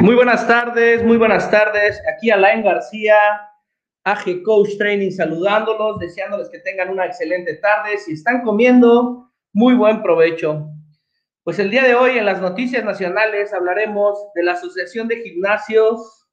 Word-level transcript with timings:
Muy 0.00 0.14
buenas 0.14 0.48
tardes, 0.48 1.04
muy 1.04 1.18
buenas 1.18 1.50
tardes. 1.50 2.00
Aquí 2.10 2.30
Alain 2.30 2.62
García, 2.62 3.16
AG 4.04 4.42
Coach 4.44 4.78
Training, 4.78 5.10
saludándolos, 5.10 5.98
deseándoles 5.98 6.48
que 6.48 6.58
tengan 6.60 6.88
una 6.88 7.04
excelente 7.04 7.56
tarde. 7.56 7.98
Si 7.98 8.12
están 8.12 8.40
comiendo, 8.40 9.30
muy 9.52 9.74
buen 9.74 10.02
provecho. 10.02 10.70
Pues 11.44 11.58
el 11.58 11.70
día 11.70 11.84
de 11.84 11.94
hoy 11.94 12.16
en 12.16 12.24
las 12.24 12.40
noticias 12.40 12.82
nacionales 12.82 13.52
hablaremos 13.52 14.18
de 14.34 14.42
la 14.42 14.52
Asociación 14.52 15.06
de 15.06 15.20
Gimnasios, 15.20 16.26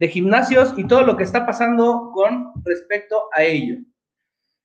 de 0.00 0.08
Gimnasios 0.08 0.74
y 0.76 0.84
todo 0.84 1.02
lo 1.02 1.16
que 1.16 1.22
está 1.22 1.46
pasando 1.46 2.10
con 2.12 2.50
respecto 2.64 3.28
a 3.32 3.44
ello. 3.44 3.76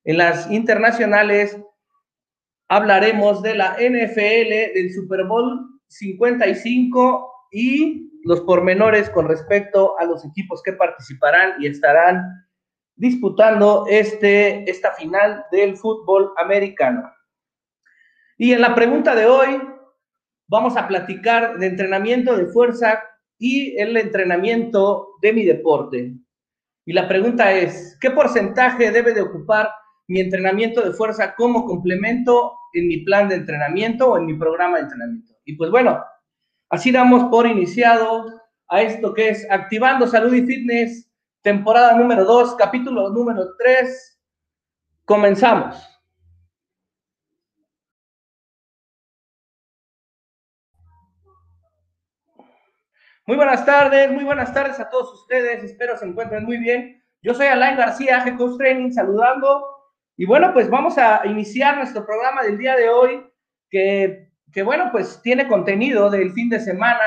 En 0.05 0.17
las 0.17 0.49
internacionales 0.49 1.55
hablaremos 2.67 3.43
de 3.43 3.53
la 3.53 3.75
NFL, 3.77 4.73
del 4.73 4.91
Super 4.91 5.23
Bowl 5.25 5.69
55 5.87 7.29
y 7.51 8.09
los 8.23 8.41
pormenores 8.41 9.09
con 9.09 9.27
respecto 9.27 9.97
a 9.99 10.05
los 10.05 10.25
equipos 10.25 10.61
que 10.63 10.73
participarán 10.73 11.61
y 11.61 11.67
estarán 11.67 12.47
disputando 12.95 13.85
este, 13.89 14.69
esta 14.69 14.93
final 14.93 15.45
del 15.51 15.75
fútbol 15.77 16.31
americano. 16.37 17.11
Y 18.37 18.53
en 18.53 18.61
la 18.61 18.75
pregunta 18.75 19.15
de 19.15 19.25
hoy 19.25 19.61
vamos 20.47 20.77
a 20.77 20.87
platicar 20.87 21.57
de 21.57 21.67
entrenamiento 21.67 22.37
de 22.37 22.47
fuerza 22.47 23.01
y 23.37 23.75
el 23.77 23.97
entrenamiento 23.97 25.09
de 25.21 25.33
mi 25.33 25.45
deporte. 25.45 26.13
Y 26.85 26.93
la 26.93 27.07
pregunta 27.07 27.51
es, 27.51 27.97
¿qué 27.99 28.11
porcentaje 28.11 28.91
debe 28.91 29.13
de 29.13 29.21
ocupar 29.21 29.69
mi 30.07 30.19
entrenamiento 30.19 30.81
de 30.81 30.93
fuerza 30.93 31.33
como 31.35 31.65
complemento 31.65 32.53
en 32.73 32.87
mi 32.87 32.97
plan 32.97 33.29
de 33.29 33.35
entrenamiento 33.35 34.11
o 34.11 34.17
en 34.17 34.25
mi 34.25 34.35
programa 34.35 34.77
de 34.77 34.83
entrenamiento? 34.83 35.33
Y 35.45 35.55
pues 35.55 35.71
bueno, 35.71 36.03
Así 36.73 36.91
damos 36.91 37.25
por 37.25 37.45
iniciado 37.45 38.25
a 38.67 38.81
esto 38.81 39.13
que 39.13 39.29
es 39.29 39.45
Activando 39.51 40.07
Salud 40.07 40.33
y 40.33 40.41
Fitness, 40.41 41.07
temporada 41.43 41.95
número 41.95 42.25
2, 42.25 42.55
capítulo 42.55 43.11
número 43.11 43.55
3. 43.59 44.19
Comenzamos. 45.05 45.87
Muy 53.27 53.37
buenas 53.37 53.63
tardes, 53.67 54.11
muy 54.11 54.23
buenas 54.23 54.51
tardes 54.51 54.79
a 54.79 54.89
todos 54.89 55.13
ustedes. 55.13 55.63
Espero 55.63 55.95
se 55.95 56.07
encuentren 56.07 56.43
muy 56.43 56.57
bien. 56.57 57.03
Yo 57.21 57.35
soy 57.35 57.45
Alain 57.45 57.77
García, 57.77 58.25
G 58.25 58.35
Coach 58.35 58.57
Training, 58.57 58.91
saludando. 58.91 59.63
Y 60.17 60.25
bueno, 60.25 60.51
pues 60.53 60.71
vamos 60.71 60.97
a 60.97 61.21
iniciar 61.27 61.77
nuestro 61.77 62.03
programa 62.03 62.41
del 62.41 62.57
día 62.57 62.75
de 62.75 62.89
hoy, 62.89 63.31
que 63.69 64.32
que 64.53 64.63
bueno, 64.63 64.89
pues 64.91 65.19
tiene 65.23 65.47
contenido 65.47 66.09
del 66.09 66.31
fin 66.31 66.49
de 66.49 66.59
semana 66.59 67.01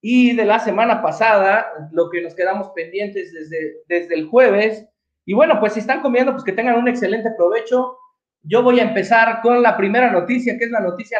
y 0.00 0.34
de 0.34 0.44
la 0.44 0.58
semana 0.58 1.02
pasada, 1.02 1.66
lo 1.92 2.10
que 2.10 2.22
nos 2.22 2.34
quedamos 2.34 2.70
pendientes 2.74 3.32
desde, 3.32 3.76
desde 3.86 4.14
el 4.14 4.26
jueves. 4.26 4.84
Y 5.24 5.34
bueno, 5.34 5.60
pues 5.60 5.74
si 5.74 5.80
están 5.80 6.00
comiendo, 6.00 6.32
pues 6.32 6.42
que 6.42 6.52
tengan 6.52 6.76
un 6.76 6.88
excelente 6.88 7.30
provecho. 7.36 7.96
Yo 8.42 8.62
voy 8.62 8.80
a 8.80 8.84
empezar 8.84 9.40
con 9.42 9.62
la 9.62 9.76
primera 9.76 10.10
noticia, 10.10 10.58
que 10.58 10.64
es 10.64 10.70
la 10.70 10.80
noticia 10.80 11.18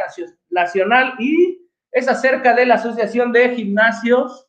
nacional 0.50 1.14
y 1.20 1.68
es 1.92 2.08
acerca 2.08 2.54
de 2.54 2.66
la 2.66 2.74
Asociación 2.74 3.30
de 3.30 3.54
Gimnasios. 3.54 4.48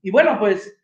Y 0.00 0.10
bueno, 0.10 0.38
pues 0.38 0.74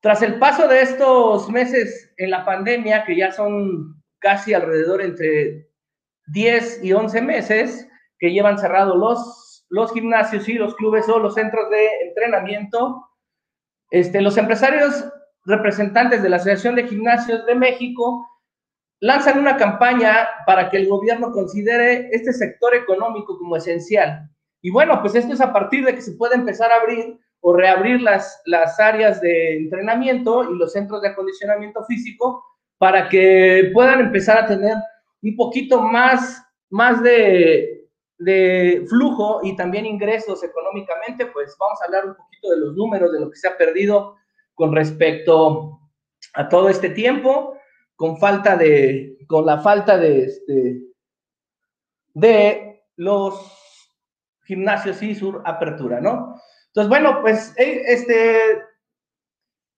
tras 0.00 0.22
el 0.22 0.38
paso 0.38 0.66
de 0.68 0.80
estos 0.80 1.50
meses 1.50 2.10
en 2.16 2.30
la 2.30 2.44
pandemia, 2.46 3.04
que 3.04 3.16
ya 3.16 3.32
son 3.32 4.02
casi 4.20 4.54
alrededor 4.54 5.02
entre 5.02 5.68
10 6.28 6.84
y 6.84 6.92
11 6.94 7.20
meses, 7.20 7.89
que 8.20 8.30
llevan 8.30 8.58
cerrados 8.58 8.96
los, 8.96 9.66
los 9.70 9.92
gimnasios 9.92 10.48
y 10.48 10.54
los 10.54 10.76
clubes 10.76 11.08
o 11.08 11.18
los 11.18 11.34
centros 11.34 11.68
de 11.70 11.88
entrenamiento. 12.08 13.08
Este, 13.90 14.20
los 14.20 14.36
empresarios 14.36 15.06
representantes 15.46 16.22
de 16.22 16.28
la 16.28 16.36
Asociación 16.36 16.76
de 16.76 16.86
Gimnasios 16.86 17.46
de 17.46 17.54
México 17.54 18.28
lanzan 19.00 19.38
una 19.38 19.56
campaña 19.56 20.28
para 20.44 20.68
que 20.68 20.76
el 20.76 20.88
gobierno 20.88 21.32
considere 21.32 22.10
este 22.12 22.34
sector 22.34 22.74
económico 22.74 23.38
como 23.38 23.56
esencial. 23.56 24.28
Y 24.60 24.70
bueno, 24.70 25.00
pues 25.00 25.14
esto 25.14 25.32
es 25.32 25.40
a 25.40 25.52
partir 25.54 25.86
de 25.86 25.94
que 25.94 26.02
se 26.02 26.12
pueda 26.12 26.34
empezar 26.34 26.70
a 26.70 26.76
abrir 26.76 27.18
o 27.40 27.54
reabrir 27.54 28.02
las, 28.02 28.42
las 28.44 28.78
áreas 28.78 29.22
de 29.22 29.56
entrenamiento 29.56 30.52
y 30.52 30.58
los 30.58 30.72
centros 30.72 31.00
de 31.00 31.08
acondicionamiento 31.08 31.82
físico 31.86 32.44
para 32.76 33.08
que 33.08 33.70
puedan 33.72 34.00
empezar 34.00 34.36
a 34.36 34.46
tener 34.46 34.76
un 35.22 35.36
poquito 35.36 35.80
más, 35.80 36.42
más 36.68 37.02
de, 37.02 37.79
de 38.20 38.84
flujo 38.86 39.40
y 39.42 39.56
también 39.56 39.86
ingresos 39.86 40.44
económicamente, 40.44 41.26
pues 41.26 41.56
vamos 41.58 41.80
a 41.80 41.86
hablar 41.86 42.06
un 42.06 42.14
poquito 42.14 42.50
de 42.50 42.58
los 42.58 42.76
números, 42.76 43.12
de 43.12 43.20
lo 43.20 43.30
que 43.30 43.38
se 43.38 43.48
ha 43.48 43.56
perdido 43.56 44.16
con 44.54 44.74
respecto 44.74 45.80
a 46.34 46.48
todo 46.48 46.68
este 46.68 46.90
tiempo, 46.90 47.56
con 47.96 48.18
falta 48.18 48.56
de, 48.56 49.16
con 49.26 49.46
la 49.46 49.58
falta 49.60 49.96
de, 49.96 50.24
este, 50.24 50.82
de 52.12 52.82
los 52.96 53.56
gimnasios 54.44 55.02
y 55.02 55.14
su 55.14 55.40
apertura, 55.44 56.00
¿no? 56.00 56.38
Entonces, 56.66 56.90
bueno, 56.90 57.22
pues, 57.22 57.54
eh, 57.56 57.82
este, 57.86 58.62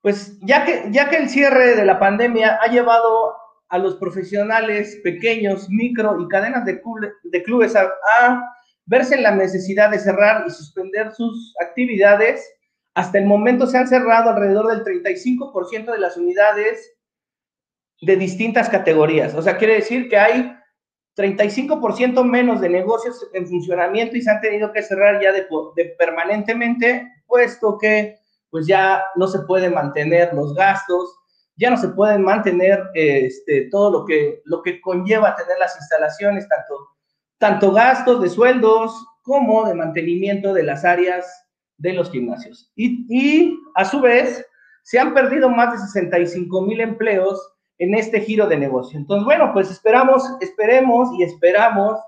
pues 0.00 0.36
ya 0.40 0.64
que, 0.64 0.88
ya 0.90 1.08
que 1.08 1.16
el 1.16 1.28
cierre 1.28 1.76
de 1.76 1.84
la 1.84 2.00
pandemia 2.00 2.58
ha 2.60 2.66
llevado 2.66 3.36
a 3.72 3.78
los 3.78 3.96
profesionales 3.96 5.00
pequeños, 5.02 5.70
micro 5.70 6.20
y 6.20 6.28
cadenas 6.28 6.66
de, 6.66 7.42
clubes 7.42 7.74
a, 7.74 7.90
verse 8.84 9.18
la 9.18 9.34
necesidad 9.34 9.90
de 9.90 9.98
cerrar 9.98 10.44
y 10.46 10.50
suspender 10.50 11.10
sus 11.12 11.54
actividades. 11.58 12.46
Hasta 12.92 13.16
el 13.16 13.24
momento 13.24 13.66
se 13.66 13.78
han 13.78 13.88
cerrado 13.88 14.28
alrededor 14.28 14.68
del 14.68 14.84
35% 14.84 15.90
de 15.90 15.98
las 15.98 16.18
unidades 16.18 16.86
de 18.02 18.16
distintas 18.16 18.68
categorías. 18.68 19.34
O 19.34 19.40
sea, 19.40 19.56
quiere 19.56 19.76
decir 19.76 20.10
que 20.10 20.18
hay 20.18 20.54
35% 21.16 22.22
menos 22.24 22.60
de 22.60 22.68
negocios 22.68 23.26
en 23.32 23.46
funcionamiento 23.46 24.18
y 24.18 24.20
se 24.20 24.30
han 24.30 24.42
tenido 24.42 24.70
que 24.70 24.82
cerrar 24.82 25.22
ya 25.22 25.32
de, 25.32 25.46
de, 25.76 25.94
permanentemente, 25.98 27.10
puesto 27.26 27.78
que 27.78 28.18
pues 28.50 28.66
ya 28.66 29.02
no 29.16 29.28
se 29.28 29.38
pueden 29.38 29.72
mantener 29.72 30.34
los 30.34 30.52
gastos, 30.54 31.21
ya 31.62 31.70
no 31.70 31.76
se 31.76 31.90
pueden 31.90 32.24
mantener 32.24 32.90
este, 32.92 33.68
todo 33.70 34.00
lo 34.00 34.04
que, 34.04 34.42
lo 34.46 34.62
que 34.62 34.80
conlleva 34.80 35.36
tener 35.36 35.56
las 35.60 35.76
instalaciones, 35.76 36.48
tanto, 36.48 36.88
tanto 37.38 37.70
gastos 37.70 38.20
de 38.20 38.28
sueldos 38.28 38.92
como 39.22 39.64
de 39.68 39.74
mantenimiento 39.74 40.52
de 40.52 40.64
las 40.64 40.84
áreas 40.84 41.24
de 41.78 41.92
los 41.92 42.10
gimnasios. 42.10 42.72
Y, 42.74 43.56
a 43.76 43.84
su 43.84 44.00
vez, 44.00 44.44
se 44.82 44.98
han 44.98 45.14
perdido 45.14 45.48
más 45.48 45.72
de 45.72 45.78
65 45.86 46.62
mil 46.62 46.80
empleos 46.80 47.40
en 47.78 47.94
este 47.94 48.20
giro 48.20 48.48
de 48.48 48.56
negocio. 48.56 48.98
Entonces, 48.98 49.24
bueno, 49.24 49.52
pues 49.52 49.70
esperamos, 49.70 50.24
esperemos 50.40 51.10
y 51.16 51.22
esperamos 51.22 52.00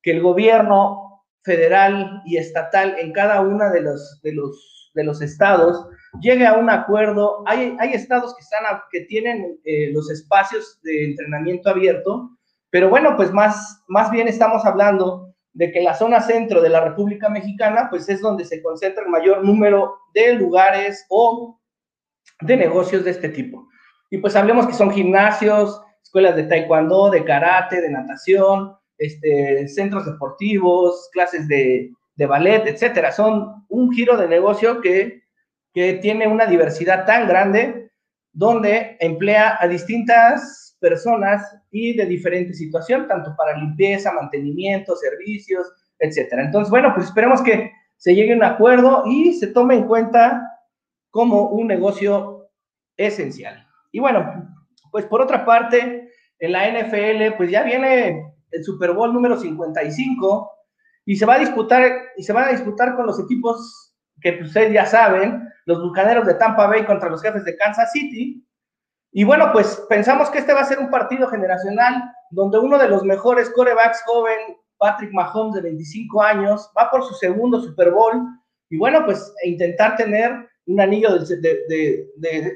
que 0.00 0.12
el 0.12 0.22
gobierno 0.22 1.22
federal 1.42 2.22
y 2.24 2.38
estatal 2.38 2.96
en 2.98 3.12
cada 3.12 3.42
una 3.42 3.70
de 3.70 3.82
los, 3.82 4.22
de 4.22 4.32
los, 4.32 4.90
de 4.94 5.04
los 5.04 5.20
estados 5.20 5.86
llegue 6.20 6.46
a 6.46 6.54
un 6.54 6.70
acuerdo. 6.70 7.42
Hay, 7.46 7.76
hay 7.78 7.92
estados 7.92 8.34
que, 8.34 8.42
están 8.42 8.64
que 8.90 9.00
tienen 9.02 9.58
eh, 9.64 9.90
los 9.92 10.10
espacios 10.10 10.80
de 10.82 11.06
entrenamiento 11.06 11.70
abierto, 11.70 12.30
pero 12.70 12.88
bueno, 12.88 13.16
pues 13.16 13.32
más, 13.32 13.82
más 13.88 14.10
bien 14.10 14.28
estamos 14.28 14.64
hablando 14.64 15.34
de 15.52 15.70
que 15.70 15.80
la 15.80 15.94
zona 15.94 16.20
centro 16.20 16.60
de 16.60 16.68
la 16.68 16.80
República 16.80 17.28
Mexicana, 17.28 17.86
pues 17.88 18.08
es 18.08 18.20
donde 18.20 18.44
se 18.44 18.62
concentra 18.62 19.04
el 19.04 19.10
mayor 19.10 19.44
número 19.44 19.96
de 20.12 20.34
lugares 20.34 21.06
o 21.08 21.60
de 22.40 22.56
negocios 22.56 23.04
de 23.04 23.12
este 23.12 23.28
tipo. 23.28 23.68
Y 24.10 24.18
pues 24.18 24.34
hablemos 24.34 24.66
que 24.66 24.74
son 24.74 24.90
gimnasios, 24.90 25.80
escuelas 26.02 26.36
de 26.36 26.44
taekwondo, 26.44 27.10
de 27.10 27.24
karate, 27.24 27.80
de 27.80 27.90
natación, 27.90 28.74
este, 28.98 29.68
centros 29.68 30.06
deportivos, 30.06 31.08
clases 31.12 31.46
de, 31.48 31.92
de 32.16 32.26
ballet, 32.26 32.66
etcétera. 32.66 33.12
Son 33.12 33.64
un 33.68 33.92
giro 33.92 34.16
de 34.16 34.28
negocio 34.28 34.80
que 34.80 35.23
que 35.74 35.94
tiene 35.94 36.26
una 36.28 36.46
diversidad 36.46 37.04
tan 37.04 37.28
grande 37.28 37.90
donde 38.32 38.96
emplea 39.00 39.58
a 39.60 39.68
distintas 39.68 40.76
personas 40.80 41.42
y 41.70 41.96
de 41.96 42.06
diferente 42.06 42.54
situación, 42.54 43.08
tanto 43.08 43.34
para 43.36 43.58
limpieza, 43.58 44.12
mantenimiento, 44.12 44.96
servicios, 44.96 45.66
etcétera. 45.98 46.44
Entonces, 46.44 46.70
bueno, 46.70 46.92
pues 46.94 47.08
esperemos 47.08 47.42
que 47.42 47.72
se 47.96 48.14
llegue 48.14 48.32
a 48.32 48.36
un 48.36 48.44
acuerdo 48.44 49.02
y 49.06 49.34
se 49.34 49.48
tome 49.48 49.74
en 49.74 49.86
cuenta 49.86 50.42
como 51.10 51.48
un 51.48 51.66
negocio 51.66 52.50
esencial. 52.96 53.66
Y 53.92 54.00
bueno, 54.00 54.48
pues 54.90 55.06
por 55.06 55.22
otra 55.22 55.44
parte, 55.44 56.08
en 56.38 56.52
la 56.52 56.68
NFL, 56.68 57.36
pues 57.36 57.50
ya 57.50 57.62
viene 57.62 58.32
el 58.50 58.64
Super 58.64 58.92
Bowl 58.92 59.12
número 59.12 59.38
55 59.38 60.50
y 61.06 61.16
se 61.16 61.26
va 61.26 61.34
a 61.34 61.38
disputar 61.38 61.82
y 62.16 62.22
se 62.22 62.32
van 62.32 62.48
a 62.48 62.52
disputar 62.52 62.94
con 62.94 63.06
los 63.06 63.18
equipos 63.18 63.83
que 64.20 64.40
ustedes 64.42 64.72
ya 64.72 64.86
saben, 64.86 65.48
los 65.66 65.82
Bucaneros 65.82 66.26
de 66.26 66.34
Tampa 66.34 66.66
Bay 66.66 66.84
contra 66.84 67.08
los 67.08 67.22
jefes 67.22 67.44
de 67.44 67.56
Kansas 67.56 67.92
City. 67.92 68.46
Y 69.12 69.24
bueno, 69.24 69.50
pues 69.52 69.84
pensamos 69.88 70.30
que 70.30 70.38
este 70.38 70.52
va 70.52 70.60
a 70.60 70.64
ser 70.64 70.78
un 70.78 70.90
partido 70.90 71.28
generacional 71.28 72.02
donde 72.30 72.58
uno 72.58 72.78
de 72.78 72.88
los 72.88 73.04
mejores 73.04 73.50
corebacks 73.50 74.02
joven, 74.04 74.38
Patrick 74.78 75.12
Mahomes 75.12 75.54
de 75.54 75.62
25 75.62 76.22
años, 76.22 76.70
va 76.76 76.90
por 76.90 77.04
su 77.04 77.14
segundo 77.14 77.60
Super 77.60 77.90
Bowl. 77.90 78.26
y 78.70 78.78
bueno, 78.78 79.04
pues 79.04 79.32
intentar 79.44 79.96
tener 79.96 80.48
un 80.66 80.80
anillo 80.80 81.18
de, 81.18 82.08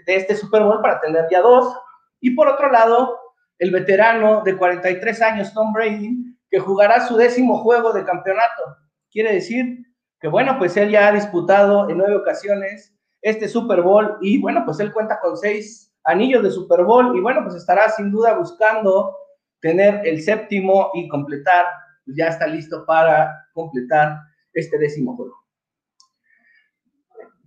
este 0.06 0.34
Super 0.34 0.62
Bowl 0.62 0.80
para 0.80 1.00
tener 1.00 1.26
ya 1.30 1.40
dos. 1.40 1.76
Y 2.20 2.30
por 2.30 2.48
otro 2.48 2.70
lado, 2.70 3.16
el 3.58 3.70
veterano 3.70 4.42
de 4.42 4.56
43 4.56 5.22
años, 5.22 5.52
Tom 5.52 5.72
Brady, 5.72 6.34
que 6.50 6.58
jugará 6.58 7.06
su 7.06 7.16
décimo 7.16 7.58
juego 7.58 7.92
de 7.92 8.04
campeonato. 8.04 8.76
Quiere 9.10 9.34
decir 9.34 9.86
que, 10.20 10.28
bueno, 10.28 10.56
pues 10.58 10.76
él 10.76 10.90
ya 10.90 11.08
ha 11.08 11.12
disputado 11.12 11.88
en 11.88 11.98
nueve 11.98 12.16
ocasiones 12.16 12.94
este 13.22 13.48
Super 13.48 13.82
Bowl 13.82 14.16
y, 14.20 14.40
bueno, 14.40 14.62
pues 14.64 14.80
él 14.80 14.92
cuenta 14.92 15.18
con 15.20 15.36
seis 15.36 15.92
anillos 16.04 16.42
de 16.42 16.50
Super 16.50 16.84
Bowl 16.84 17.16
y, 17.16 17.20
bueno, 17.20 17.42
pues 17.42 17.54
estará 17.54 17.88
sin 17.90 18.10
duda 18.10 18.34
buscando 18.34 19.14
tener 19.60 20.06
el 20.06 20.22
séptimo 20.22 20.90
y 20.94 21.08
completar, 21.08 21.66
ya 22.06 22.28
está 22.28 22.46
listo 22.46 22.84
para 22.86 23.48
completar 23.52 24.18
este 24.52 24.78
décimo 24.78 25.16
juego. 25.16 25.34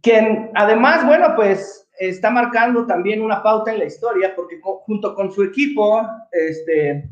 Quien 0.01 0.51
además, 0.55 1.05
bueno, 1.05 1.33
pues 1.35 1.89
está 1.99 2.31
marcando 2.31 2.87
también 2.87 3.21
una 3.21 3.43
pauta 3.43 3.71
en 3.71 3.79
la 3.79 3.85
historia 3.85 4.33
porque 4.35 4.59
junto 4.61 5.13
con 5.13 5.31
su 5.31 5.43
equipo, 5.43 6.01
este, 6.31 7.09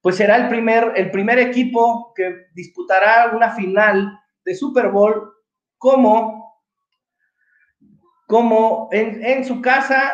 pues 0.00 0.16
será 0.16 0.36
el 0.36 0.48
primer, 0.48 0.92
el 0.94 1.10
primer 1.10 1.38
equipo 1.38 2.12
que 2.14 2.46
disputará 2.54 3.32
una 3.34 3.50
final 3.50 4.18
de 4.44 4.54
Super 4.54 4.88
Bowl 4.88 5.32
como, 5.78 6.60
como 8.26 8.88
en, 8.92 9.24
en 9.24 9.44
su 9.44 9.60
casa 9.60 10.12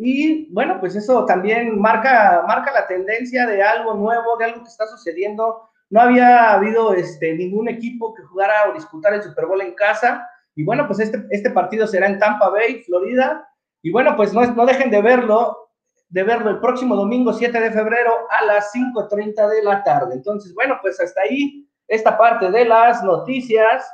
y 0.00 0.50
bueno, 0.52 0.78
pues 0.78 0.94
eso 0.94 1.26
también 1.26 1.78
marca, 1.80 2.44
marca 2.46 2.70
la 2.70 2.86
tendencia 2.86 3.46
de 3.46 3.60
algo 3.60 3.94
nuevo, 3.94 4.36
de 4.36 4.44
algo 4.44 4.62
que 4.62 4.68
está 4.68 4.86
sucediendo. 4.86 5.68
No 5.90 6.00
había 6.00 6.52
habido 6.52 6.94
este, 6.94 7.34
ningún 7.34 7.68
equipo 7.68 8.14
que 8.14 8.22
jugara 8.22 8.70
o 8.70 8.74
disputara 8.74 9.16
el 9.16 9.22
Super 9.24 9.46
Bowl 9.46 9.60
en 9.60 9.74
casa. 9.74 10.24
Y 10.54 10.64
bueno, 10.64 10.86
pues 10.86 11.00
este, 11.00 11.26
este 11.30 11.50
partido 11.50 11.88
será 11.88 12.06
en 12.06 12.20
Tampa 12.20 12.48
Bay, 12.48 12.84
Florida. 12.84 13.48
Y 13.82 13.90
bueno, 13.90 14.14
pues 14.16 14.32
no, 14.32 14.46
no 14.46 14.66
dejen 14.66 14.92
de 14.92 15.02
verlo, 15.02 15.68
de 16.10 16.22
verlo 16.22 16.50
el 16.50 16.60
próximo 16.60 16.94
domingo 16.94 17.32
7 17.32 17.60
de 17.60 17.72
febrero 17.72 18.12
a 18.30 18.44
las 18.44 18.72
5.30 18.72 19.48
de 19.48 19.62
la 19.64 19.82
tarde. 19.82 20.14
Entonces, 20.14 20.54
bueno, 20.54 20.78
pues 20.80 21.00
hasta 21.00 21.22
ahí 21.22 21.67
esta 21.88 22.16
parte 22.16 22.50
de 22.50 22.64
las 22.64 23.02
noticias. 23.02 23.90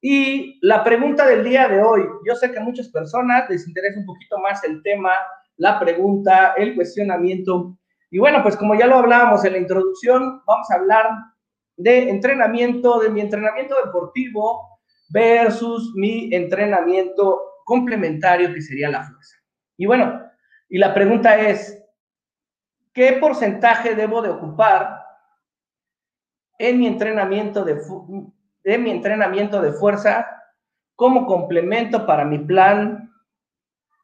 Y 0.00 0.58
la 0.62 0.82
pregunta 0.82 1.26
del 1.26 1.44
día 1.44 1.68
de 1.68 1.82
hoy, 1.82 2.02
yo 2.26 2.34
sé 2.34 2.50
que 2.50 2.58
a 2.58 2.64
muchas 2.64 2.88
personas 2.88 3.48
les 3.48 3.66
interesa 3.68 4.00
un 4.00 4.06
poquito 4.06 4.38
más 4.38 4.62
el 4.64 4.82
tema 4.82 5.12
la 5.56 5.78
pregunta, 5.78 6.54
el 6.56 6.74
cuestionamiento. 6.74 7.78
Y 8.10 8.18
bueno, 8.18 8.42
pues 8.42 8.56
como 8.56 8.74
ya 8.74 8.86
lo 8.86 8.96
hablábamos 8.96 9.44
en 9.44 9.52
la 9.52 9.58
introducción, 9.58 10.42
vamos 10.46 10.70
a 10.70 10.74
hablar 10.74 11.06
de 11.76 12.08
entrenamiento, 12.08 13.00
de 13.00 13.10
mi 13.10 13.20
entrenamiento 13.20 13.74
deportivo 13.84 14.80
versus 15.10 15.92
mi 15.94 16.32
entrenamiento 16.34 17.40
complementario 17.64 18.52
que 18.52 18.62
sería 18.62 18.90
la 18.90 19.02
fuerza. 19.02 19.36
Y 19.76 19.86
bueno, 19.86 20.22
y 20.68 20.78
la 20.78 20.94
pregunta 20.94 21.38
es, 21.38 21.82
¿qué 22.92 23.14
porcentaje 23.14 23.94
debo 23.94 24.22
de 24.22 24.30
ocupar 24.30 25.03
en 26.58 26.78
mi 26.78 26.86
entrenamiento 26.86 27.64
de, 27.64 28.78
mi 28.78 28.90
entrenamiento 28.90 29.60
de 29.60 29.72
fuerza 29.72 30.26
como 30.94 31.26
complemento 31.26 32.06
para 32.06 32.24
mi 32.24 32.38
plan 32.38 33.10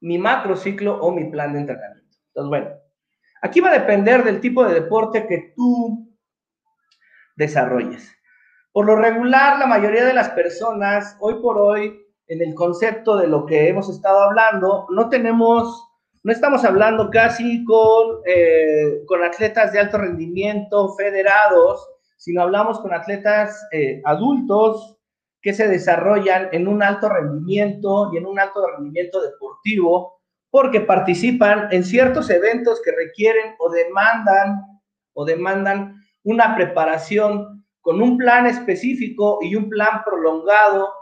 mi 0.00 0.19
macro 0.19 0.56
ciclo 0.56 0.99
o 1.00 1.12
mi 1.12 1.31
plan 1.31 1.52
de 1.52 1.61
entrenamiento. 1.61 2.17
Entonces, 2.29 2.49
bueno, 2.49 2.70
aquí 3.43 3.61
va 3.61 3.70
a 3.70 3.79
depender 3.79 4.25
del 4.25 4.41
tipo 4.41 4.64
de 4.64 4.75
deporte 4.75 5.26
que 5.26 5.52
tú 5.55 6.17
desarrolles. 7.37 8.11
Por 8.73 8.87
lo 8.87 8.96
regular, 8.96 9.58
la 9.58 9.67
mayoría 9.67 10.05
de 10.05 10.14
las 10.14 10.31
personas, 10.31 11.17
hoy 11.20 11.35
por 11.43 11.58
hoy, 11.58 12.00
en 12.29 12.41
el 12.41 12.55
concepto 12.55 13.17
de 13.17 13.26
lo 13.26 13.44
que 13.44 13.69
hemos 13.69 13.91
estado 13.91 14.23
hablando, 14.23 14.87
no 14.91 15.08
tenemos, 15.08 15.88
no 16.23 16.32
estamos 16.32 16.64
hablando 16.64 17.11
casi 17.11 17.64
con, 17.64 18.20
eh, 18.25 19.03
con 19.06 19.25
atletas 19.25 19.73
de 19.73 19.81
alto 19.81 19.99
rendimiento 19.99 20.94
federados, 20.94 21.88
sino 22.20 22.43
hablamos 22.43 22.78
con 22.81 22.93
atletas 22.93 23.67
eh, 23.72 24.02
adultos 24.05 24.99
que 25.40 25.55
se 25.55 25.67
desarrollan 25.67 26.50
en 26.52 26.69
un 26.69 26.82
alto 26.82 27.08
rendimiento 27.08 28.11
y 28.12 28.19
en 28.19 28.26
un 28.26 28.38
alto 28.38 28.61
rendimiento 28.67 29.22
deportivo 29.22 30.20
porque 30.50 30.82
participan 30.82 31.69
en 31.70 31.82
ciertos 31.82 32.28
eventos 32.28 32.82
que 32.84 32.93
requieren 32.93 33.55
o 33.58 33.70
demandan 33.70 34.61
o 35.14 35.25
demandan 35.25 35.96
una 36.22 36.55
preparación 36.55 37.64
con 37.81 38.02
un 38.02 38.19
plan 38.19 38.46
específico 38.46 39.38
y 39.40 39.55
un 39.55 39.70
plan 39.70 40.02
prolongado, 40.05 40.93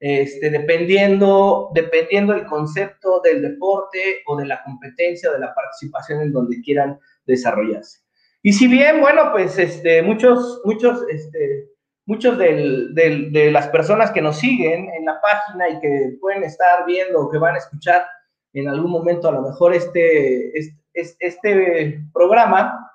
este, 0.00 0.48
dependiendo, 0.48 1.72
dependiendo 1.74 2.32
del 2.32 2.46
concepto 2.46 3.20
del 3.20 3.42
deporte 3.42 4.22
o 4.26 4.34
de 4.34 4.46
la 4.46 4.64
competencia 4.64 5.28
o 5.28 5.34
de 5.34 5.40
la 5.40 5.54
participación 5.54 6.22
en 6.22 6.32
donde 6.32 6.62
quieran 6.62 6.98
desarrollarse. 7.26 8.03
Y 8.46 8.52
si 8.52 8.68
bien, 8.68 9.00
bueno, 9.00 9.32
pues 9.32 9.58
este, 9.58 10.02
muchos, 10.02 10.60
muchos 10.64 11.02
este, 11.08 11.70
muchos 12.04 12.36
de 12.36 13.48
las 13.50 13.68
personas 13.68 14.10
que 14.10 14.20
nos 14.20 14.36
siguen 14.36 14.90
en 14.90 15.06
la 15.06 15.18
página 15.18 15.70
y 15.70 15.80
que 15.80 16.16
pueden 16.20 16.44
estar 16.44 16.84
viendo 16.84 17.20
o 17.20 17.30
que 17.30 17.38
van 17.38 17.54
a 17.54 17.58
escuchar 17.58 18.06
en 18.52 18.68
algún 18.68 18.90
momento 18.90 19.28
a 19.28 19.32
lo 19.32 19.40
mejor 19.40 19.72
este, 19.74 20.56
este, 20.58 21.16
este 21.20 22.04
programa, 22.12 22.90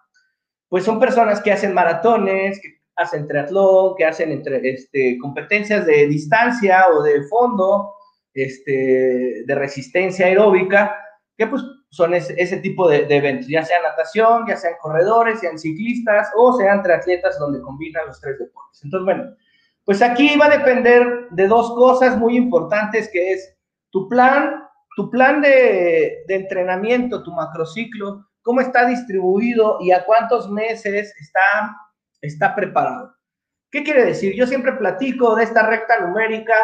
pues 0.69 0.83
son 0.83 0.99
personas 0.99 1.41
que 1.41 1.51
hacen 1.51 1.73
maratones, 1.73 2.61
que 2.61 2.77
hacen 2.95 3.27
triatlón, 3.27 3.95
que 3.97 4.05
hacen 4.05 4.31
entre, 4.31 4.61
este, 4.69 5.17
competencias 5.17 5.83
de 5.87 6.05
distancia 6.05 6.89
o 6.89 7.01
de 7.01 7.23
fondo, 7.23 7.95
este, 8.35 9.43
de 9.47 9.55
resistencia 9.55 10.27
aeróbica, 10.27 10.95
que 11.35 11.47
pues 11.47 11.63
son 11.91 12.13
ese, 12.13 12.57
tipo 12.57 12.87
de, 12.87 13.07
eventos, 13.09 13.47
ya 13.47 13.63
sean 13.65 13.81
natación, 13.81 14.45
ya 14.47 14.55
sean 14.55 14.75
corredores, 14.79 15.39
sean 15.39 15.57
ciclistas 15.57 16.29
o 16.35 16.53
sean 16.53 16.83
triatletas 16.83 17.39
donde 17.39 17.61
combinan 17.61 18.05
los 18.07 18.21
tres 18.21 18.37
deportes. 18.37 18.83
Entonces, 18.83 19.05
bueno, 19.05 19.35
pues 19.85 20.01
aquí 20.01 20.37
va 20.37 20.45
a 20.45 20.57
depender 20.57 21.29
de 21.31 21.47
dos 21.47 21.71
cosas 21.71 22.15
muy 22.17 22.37
importantes, 22.37 23.09
que 23.11 23.33
es 23.33 23.57
tu 23.89 24.07
plan, 24.07 24.63
tu 24.95 25.09
plan 25.09 25.41
de, 25.41 26.23
de 26.27 26.35
entrenamiento, 26.35 27.23
tu 27.23 27.31
macrociclo, 27.31 28.23
cómo 28.43 28.61
está 28.61 28.85
distribuido 28.85 29.77
y 29.81 29.91
a 29.91 30.05
cuántos 30.05 30.49
meses 30.49 31.13
está, 31.19 31.75
está 32.21 32.55
preparado. 32.55 33.15
¿Qué 33.71 33.83
quiere 33.83 34.05
decir? 34.05 34.35
Yo 34.35 34.45
siempre 34.45 34.73
platico 34.73 35.35
de 35.35 35.43
esta 35.43 35.65
recta 35.65 35.99
numérica 35.99 36.55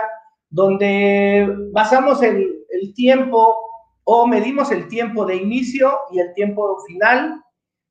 donde 0.49 1.47
basamos 1.71 2.21
el, 2.21 2.63
el 2.69 2.93
tiempo 2.93 3.57
o 4.05 4.27
medimos 4.27 4.71
el 4.71 4.87
tiempo 4.87 5.25
de 5.25 5.35
inicio 5.35 5.99
y 6.11 6.19
el 6.19 6.33
tiempo 6.33 6.79
final. 6.87 7.43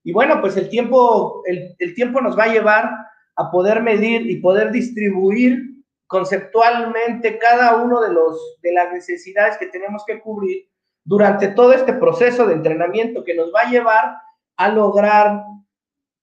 Y 0.04 0.12
bueno, 0.12 0.40
pues 0.40 0.56
el 0.56 0.68
tiempo, 0.68 1.42
el, 1.46 1.94
tiempo 1.94 2.20
nos 2.20 2.38
va 2.38 2.44
a 2.44 2.52
llevar 2.52 2.90
a 3.36 3.50
poder 3.50 3.82
medir 3.82 4.30
y 4.30 4.40
poder 4.40 4.70
distribuir 4.70 5.60
conceptualmente 6.06 7.38
cada 7.38 7.76
uno 7.76 8.00
de, 8.00 8.12
los, 8.12 8.58
de 8.62 8.72
las 8.72 8.92
necesidades 8.92 9.58
que 9.58 9.66
tenemos 9.66 10.04
que 10.06 10.20
cubrir 10.20 10.68
durante 11.04 11.48
todo 11.48 11.72
este 11.72 11.92
proceso 11.94 12.46
de 12.46 12.54
entrenamiento 12.54 13.24
que 13.24 13.34
nos 13.34 13.52
va 13.52 13.62
a 13.62 13.70
llevar 13.70 14.16
a 14.56 14.68
lograr 14.68 15.42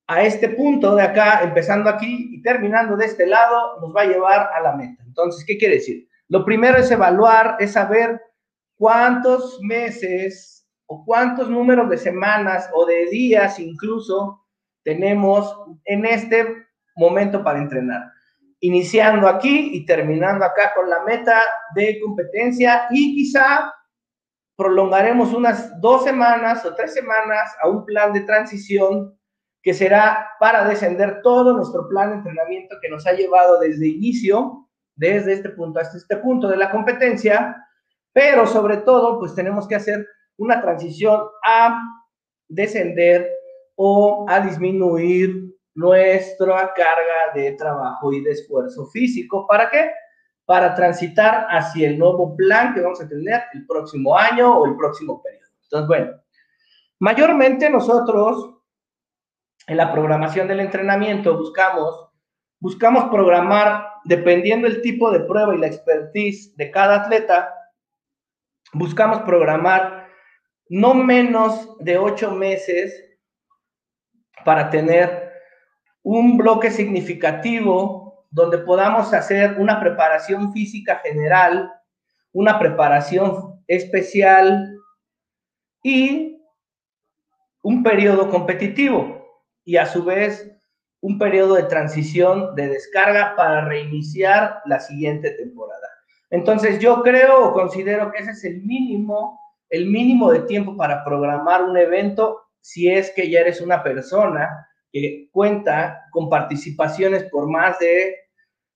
a 0.07 0.23
este 0.23 0.49
punto 0.49 0.95
de 0.95 1.03
acá, 1.03 1.41
empezando 1.43 1.89
aquí 1.89 2.29
y 2.31 2.41
terminando 2.41 2.95
de 2.95 3.05
este 3.05 3.25
lado, 3.27 3.79
nos 3.81 3.95
va 3.95 4.01
a 4.01 4.05
llevar 4.05 4.49
a 4.53 4.61
la 4.61 4.75
meta. 4.75 5.03
Entonces, 5.05 5.43
¿qué 5.45 5.57
quiere 5.57 5.75
decir? 5.75 6.07
Lo 6.29 6.45
primero 6.45 6.77
es 6.77 6.89
evaluar, 6.91 7.57
es 7.59 7.73
saber 7.73 8.21
cuántos 8.81 9.59
meses 9.61 10.67
o 10.87 11.05
cuántos 11.05 11.47
números 11.47 11.87
de 11.87 11.99
semanas 11.99 12.67
o 12.73 12.83
de 12.87 13.05
días 13.11 13.59
incluso 13.59 14.43
tenemos 14.83 15.55
en 15.85 16.03
este 16.03 16.65
momento 16.95 17.43
para 17.43 17.59
entrenar. 17.59 18.11
Iniciando 18.59 19.27
aquí 19.27 19.69
y 19.73 19.85
terminando 19.85 20.43
acá 20.43 20.73
con 20.73 20.89
la 20.89 21.03
meta 21.03 21.39
de 21.75 21.99
competencia 21.99 22.87
y 22.89 23.13
quizá 23.13 23.71
prolongaremos 24.57 25.31
unas 25.31 25.79
dos 25.79 26.03
semanas 26.03 26.65
o 26.65 26.73
tres 26.73 26.95
semanas 26.95 27.55
a 27.61 27.69
un 27.69 27.85
plan 27.85 28.11
de 28.13 28.21
transición 28.21 29.15
que 29.61 29.75
será 29.75 30.27
para 30.39 30.67
descender 30.67 31.21
todo 31.21 31.55
nuestro 31.55 31.87
plan 31.87 32.09
de 32.09 32.15
entrenamiento 32.15 32.77
que 32.81 32.89
nos 32.89 33.05
ha 33.05 33.11
llevado 33.11 33.59
desde 33.59 33.89
inicio, 33.89 34.67
desde 34.95 35.33
este 35.33 35.49
punto 35.49 35.79
hasta 35.79 35.97
este 35.97 36.17
punto 36.17 36.47
de 36.47 36.57
la 36.57 36.71
competencia, 36.71 37.67
pero 38.13 38.45
sobre 38.45 38.77
todo, 38.77 39.19
pues 39.19 39.33
tenemos 39.35 39.67
que 39.67 39.75
hacer 39.75 40.05
una 40.37 40.61
transición 40.61 41.21
a 41.45 41.81
descender 42.47 43.29
o 43.75 44.25
a 44.27 44.39
disminuir 44.41 45.51
nuestra 45.73 46.73
carga 46.73 47.33
de 47.33 47.53
trabajo 47.53 48.11
y 48.11 48.21
de 48.21 48.31
esfuerzo 48.31 48.85
físico. 48.87 49.47
¿Para 49.47 49.69
qué? 49.69 49.91
Para 50.45 50.75
transitar 50.75 51.47
hacia 51.49 51.87
el 51.87 51.97
nuevo 51.97 52.35
plan 52.35 52.73
que 52.73 52.81
vamos 52.81 53.01
a 53.01 53.07
tener 53.07 53.43
el 53.53 53.65
próximo 53.65 54.17
año 54.17 54.59
o 54.59 54.65
el 54.65 54.75
próximo 54.75 55.21
periodo. 55.21 55.51
Entonces, 55.63 55.87
bueno, 55.87 56.11
mayormente 56.99 57.69
nosotros 57.69 58.57
en 59.67 59.77
la 59.77 59.91
programación 59.91 60.47
del 60.47 60.59
entrenamiento 60.59 61.37
buscamos, 61.37 62.09
buscamos 62.59 63.05
programar 63.05 63.87
dependiendo 64.03 64.67
el 64.67 64.81
tipo 64.81 65.11
de 65.11 65.21
prueba 65.21 65.55
y 65.55 65.59
la 65.59 65.67
expertise 65.67 66.55
de 66.57 66.71
cada 66.71 67.03
atleta, 67.03 67.53
buscamos 68.73 69.21
programar 69.21 70.07
no 70.69 70.93
menos 70.93 71.77
de 71.79 71.97
ocho 71.97 72.31
meses 72.31 72.93
para 74.45 74.69
tener 74.69 75.31
un 76.03 76.37
bloque 76.37 76.71
significativo 76.71 78.25
donde 78.31 78.57
podamos 78.59 79.13
hacer 79.13 79.57
una 79.59 79.79
preparación 79.79 80.53
física 80.53 81.01
general, 81.03 81.71
una 82.31 82.57
preparación 82.57 83.61
especial 83.67 84.77
y 85.83 86.41
un 87.61 87.83
periodo 87.83 88.29
competitivo 88.29 89.27
y 89.65 89.77
a 89.77 89.85
su 89.85 90.03
vez 90.03 90.49
un 91.01 91.17
periodo 91.17 91.55
de 91.55 91.63
transición 91.63 92.55
de 92.55 92.69
descarga 92.69 93.35
para 93.35 93.65
reiniciar 93.65 94.61
la 94.65 94.79
siguiente 94.79 95.31
temporada. 95.31 95.90
Entonces 96.31 96.79
yo 96.79 97.03
creo 97.03 97.49
o 97.49 97.53
considero 97.53 98.11
que 98.11 98.19
ese 98.19 98.31
es 98.31 98.43
el 98.45 98.63
mínimo, 98.63 99.39
el 99.69 99.85
mínimo 99.85 100.31
de 100.31 100.39
tiempo 100.41 100.75
para 100.75 101.03
programar 101.03 101.63
un 101.63 101.77
evento 101.77 102.41
si 102.61 102.89
es 102.89 103.11
que 103.11 103.29
ya 103.29 103.41
eres 103.41 103.59
una 103.59 103.83
persona 103.83 104.67
que 104.91 105.29
cuenta 105.31 106.05
con 106.11 106.29
participaciones 106.29 107.23
por 107.25 107.49
más 107.49 107.77
de 107.79 108.15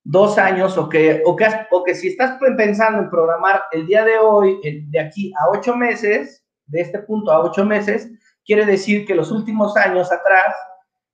dos 0.04 0.38
años 0.38 0.78
o 0.78 0.90
que, 0.90 1.22
o 1.26 1.36
que, 1.36 1.48
o 1.72 1.84
que 1.84 1.96
si 1.96 2.10
estás 2.10 2.38
pensando 2.58 3.00
en 3.00 3.10
programar 3.10 3.64
el 3.72 3.88
día 3.88 4.04
de 4.04 4.18
hoy, 4.18 4.60
de 4.90 5.00
aquí 5.00 5.34
a 5.40 5.50
ocho 5.50 5.76
meses, 5.76 6.46
de 6.68 6.82
este 6.82 7.00
punto 7.00 7.32
a 7.32 7.42
ocho 7.42 7.66
meses, 7.66 8.10
quiere 8.46 8.66
decir 8.66 9.06
que 9.06 9.16
los 9.16 9.32
últimos 9.32 9.76
años 9.78 10.12
atrás, 10.12 10.56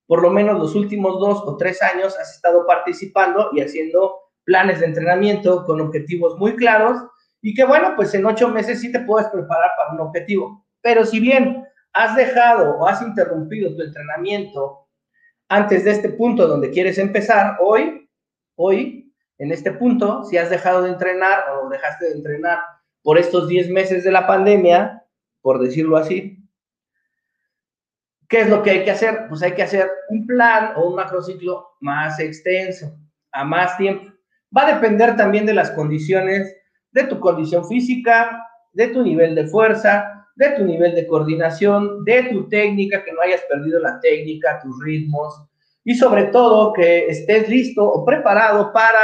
por 0.08 0.22
lo 0.22 0.30
menos 0.30 0.60
los 0.60 0.76
últimos 0.76 1.20
dos 1.20 1.42
o 1.46 1.56
tres 1.58 1.82
años, 1.82 2.18
has 2.20 2.36
estado 2.36 2.66
participando 2.66 3.50
y 3.54 3.62
haciendo 3.62 4.14
planes 4.44 4.80
de 4.80 4.88
entrenamiento 4.88 5.66
con 5.66 5.82
objetivos 5.82 6.38
muy 6.38 6.56
claros 6.56 6.98
y 7.42 7.54
que 7.54 7.66
bueno, 7.66 7.94
pues 7.96 8.14
en 8.14 8.26
ocho 8.26 8.50
meses 8.50 8.82
sí 8.82 8.92
te 8.92 9.00
puedes 9.02 9.28
preparar 9.30 9.72
para 9.78 9.92
un 9.94 10.02
objetivo. 10.02 10.66
Pero 10.82 11.06
si 11.06 11.20
bien 11.20 11.66
has 11.94 12.16
dejado 12.16 12.78
o 12.78 12.88
has 12.88 13.02
interrumpido 13.02 13.76
tu 13.76 13.82
entrenamiento 13.82 14.88
antes 15.50 15.84
de 15.84 15.92
este 15.92 16.10
punto 16.10 16.48
donde 16.48 16.72
quieres 16.72 16.98
empezar, 16.98 17.58
hoy, 17.60 18.10
hoy, 18.56 19.14
en 19.38 19.52
este 19.52 19.72
punto, 19.72 20.24
si 20.24 20.38
has 20.38 20.50
dejado 20.50 20.84
de 20.84 20.92
entrenar 20.92 21.44
o 21.52 21.70
dejaste 21.70 22.06
de 22.06 22.14
entrenar 22.14 22.60
por 23.02 23.18
estos 23.18 23.48
10 23.48 23.70
meses 23.70 24.04
de 24.04 24.12
la 24.12 24.28
pandemia, 24.28 25.04
por 25.42 25.60
decirlo 25.60 25.98
así, 25.98 26.38
¿qué 28.30 28.42
es 28.42 28.50
lo 28.50 28.62
que 28.64 28.72
hay 28.72 28.84
que 28.84 28.92
hacer? 28.92 29.26
Pues 29.28 29.42
hay 29.42 29.54
que 29.54 29.64
hacer 29.64 29.90
un 30.10 30.26
plan 30.26 30.74
o 30.76 30.90
un 30.90 30.96
macrociclo 30.96 31.70
más 31.80 32.20
extenso, 32.20 32.96
a 33.32 33.44
más 33.44 33.78
tiempo. 33.78 34.11
Va 34.56 34.68
a 34.68 34.74
depender 34.76 35.16
también 35.16 35.46
de 35.46 35.54
las 35.54 35.72
condiciones, 35.72 36.56
de 36.92 37.04
tu 37.06 37.20
condición 37.20 37.68
física, 37.68 38.46
de 38.74 38.88
tu 38.88 39.04
nivel 39.04 39.36
de 39.36 39.48
fuerza, 39.48 40.28
de 40.36 40.52
tu 40.52 40.66
nivel 40.66 40.96
de 40.96 41.08
coordinación, 41.08 42.04
de 42.04 42.24
tu 42.24 42.48
técnica, 42.50 43.04
que 43.04 43.12
no 43.12 43.22
hayas 43.22 43.42
perdido 43.50 43.80
la 43.80 44.00
técnica, 44.00 44.60
tus 44.62 44.82
ritmos 44.84 45.42
y 45.84 45.96
sobre 45.96 46.26
todo 46.26 46.74
que 46.74 47.08
estés 47.08 47.50
listo 47.50 47.84
o 47.84 48.06
preparado 48.06 48.72
para 48.72 49.00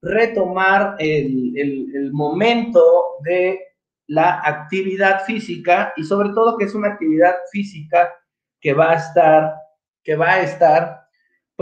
retomar 0.00 0.96
el, 0.98 1.52
el, 1.56 2.12
momento 2.12 2.82
de 3.24 3.60
la 4.08 4.40
actividad 4.44 5.24
física 5.24 5.92
y 5.96 6.04
sobre 6.04 6.30
todo 6.30 6.56
que 6.56 6.64
es 6.64 6.74
una 6.74 6.88
actividad 6.88 7.34
física 7.50 8.12
que 8.60 8.74
va 8.74 8.90
a 8.90 8.94
estar, 8.96 9.54
que 10.02 10.16
va 10.16 10.32
a 10.32 10.42
estar 10.42 11.01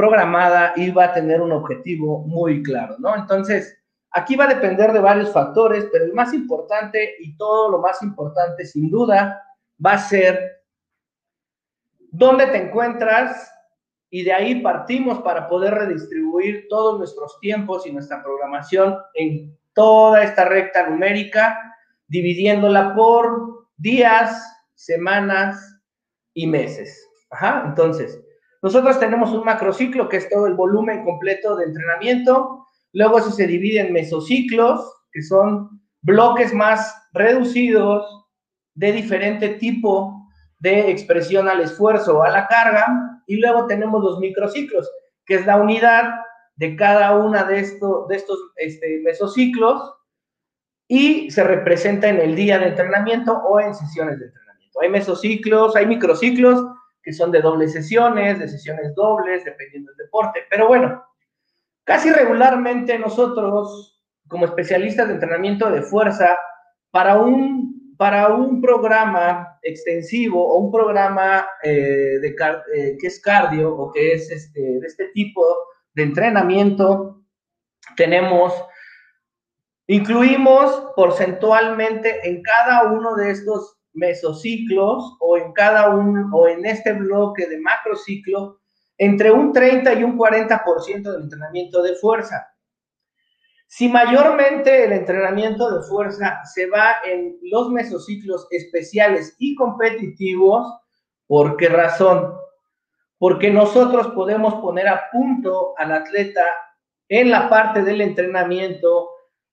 programada 0.01 0.73
y 0.77 0.91
va 0.91 1.05
a 1.05 1.13
tener 1.13 1.41
un 1.41 1.53
objetivo 1.53 2.21
muy 2.21 2.63
claro, 2.63 2.97
¿no? 2.99 3.15
Entonces, 3.15 3.81
Aquí 4.13 4.35
va 4.35 4.45
a 4.45 4.55
depender 4.55 4.93
de 4.93 4.99
varios 4.99 5.33
factores, 5.33 5.87
pero 5.93 6.05
el 6.05 6.13
más 6.13 6.35
importante 6.35 7.15
y 7.21 7.37
todo 7.37 7.71
lo 7.71 7.79
más 7.79 8.03
importante 8.03 8.67
sin 8.67 8.91
duda 8.91 9.41
va 9.85 9.93
a 9.93 9.99
ser 9.99 10.65
dónde 12.11 12.47
te 12.49 12.57
encuentras 12.57 13.53
y 14.11 14.25
de 14.25 14.33
ahí 14.33 14.61
partimos 14.63 15.21
para 15.21 15.49
poder 15.49 15.75
redistribuir 15.75 16.67
todos 16.69 16.99
nuestros 16.99 17.39
tiempos 17.39 17.87
y 17.87 17.93
nuestra 17.93 18.21
programación 18.21 18.99
en 19.15 19.57
toda 19.73 20.25
esta 20.25 20.45
recta 20.45 20.89
numérica, 20.89 21.77
dividiéndola 22.09 22.97
por 22.97 23.69
días, 23.77 24.43
semanas 24.75 25.81
y 26.35 26.49
meses. 26.49 27.09
Ajá, 27.31 27.63
entonces, 27.65 28.21
nosotros 28.63 28.99
tenemos 28.99 29.31
un 29.33 29.45
macrociclo 29.45 30.09
que 30.09 30.19
es 30.19 30.29
todo 30.29 30.47
el 30.47 30.55
volumen 30.55 31.05
completo 31.05 31.57
de 31.57 31.65
entrenamiento 31.65 32.67
Luego 32.93 33.19
eso 33.19 33.31
se 33.31 33.47
divide 33.47 33.81
en 33.81 33.93
mesociclos, 33.93 34.81
que 35.13 35.23
son 35.23 35.81
bloques 36.03 36.53
más 36.53 37.09
reducidos 37.13 38.27
de 38.75 38.93
diferente 38.93 39.51
tipo 39.51 40.27
de 40.59 40.91
expresión 40.91 41.49
al 41.49 41.61
esfuerzo 41.61 42.19
o 42.19 42.23
a 42.23 42.31
la 42.31 42.47
carga. 42.49 43.23
Y 43.27 43.37
luego 43.37 43.67
tenemos 43.67 44.03
los 44.03 44.19
microciclos, 44.19 44.91
que 45.25 45.37
es 45.37 45.47
la 45.47 45.57
unidad 45.57 46.11
de 46.57 46.77
cada 46.77 47.17
una 47.17 47.45
de, 47.45 47.61
estos, 47.61 48.09
de 48.09 48.17
estos 48.17 48.39
este, 48.57 49.01
mesociclos 49.05 49.95
y 50.89 51.31
se 51.31 51.45
representa 51.45 52.09
en 52.09 52.19
el 52.19 52.35
día 52.35 52.59
de 52.59 52.67
entrenamiento 52.67 53.33
o 53.33 53.61
en 53.61 53.75
sesiones 53.75 54.19
de 54.19 54.27
entrenamiento. 54.27 54.81
Hay 54.81 54.89
mesociclos, 54.89 55.77
hay 55.77 55.87
microciclos 55.87 56.61
que 57.03 57.13
son 57.13 57.31
de 57.31 57.41
dobles 57.41 57.73
sesiones, 57.73 58.39
de 58.39 58.49
sesiones 58.49 58.95
dobles, 58.95 59.45
dependiendo 59.45 59.91
del 59.93 60.07
deporte. 60.07 60.41
Pero 60.51 60.69
bueno, 60.69 61.03
Casi 61.91 62.13
regularmente 62.13 62.97
nosotros, 63.01 64.01
como 64.29 64.45
especialistas 64.45 65.09
de 65.09 65.15
entrenamiento 65.15 65.69
de 65.73 65.83
fuerza, 65.83 66.39
para 66.93 67.19
un, 67.19 67.97
para 67.97 68.29
un 68.29 68.61
programa 68.61 69.59
extensivo 69.61 70.41
o 70.41 70.59
un 70.59 70.71
programa 70.71 71.49
eh, 71.65 72.21
eh, 72.23 72.97
que 72.97 73.07
es 73.09 73.21
cardio 73.21 73.75
o 73.75 73.91
que 73.91 74.13
es 74.13 74.31
este, 74.31 74.61
de 74.61 74.87
este 74.87 75.09
tipo 75.09 75.45
de 75.95 76.05
entrenamiento, 76.05 77.25
tenemos, 77.97 78.55
incluimos 79.89 80.93
porcentualmente 80.95 82.21
en 82.29 82.41
cada 82.41 82.85
uno 82.85 83.17
de 83.17 83.33
estos 83.33 83.80
mesociclos 83.93 85.17
o 85.21 85.37
en 85.37 85.53
cada 85.53 85.91
uno 85.91 86.31
o 86.33 86.49
en 86.49 86.65
este 86.65 86.93
bloque 86.93 87.47
de 87.47 87.61
macrociclo 87.61 88.61
entre 88.99 89.33
un 89.33 89.53
30 89.53 89.95
y 89.95 90.05
un 90.05 90.19
40% 90.19 91.03
del 91.03 91.23
entrenamiento 91.23 91.83
de 91.83 91.95
fuerza. 91.95 92.47
Si 93.67 93.89
mayormente 93.89 94.85
el 94.85 94.93
entrenamiento 94.93 95.71
de 95.71 95.87
fuerza 95.87 96.41
se 96.45 96.69
va 96.69 96.97
en 97.05 97.39
los 97.43 97.71
mesociclos 97.71 98.47
especiales 98.51 99.37
y 99.39 99.55
competitivos, 99.55 100.67
¿por 101.27 101.57
qué 101.57 101.69
razón? 101.69 102.35
Porque 103.17 103.51
nosotros 103.51 104.09
podemos 104.09 104.55
poner 104.57 104.89
a 104.89 105.09
punto 105.13 105.75
al 105.79 105.93
atleta 105.93 106.45
en 107.09 107.31
la 107.31 107.49
parte 107.49 107.83
del 107.83 108.01
entrenamiento, 108.01 109.09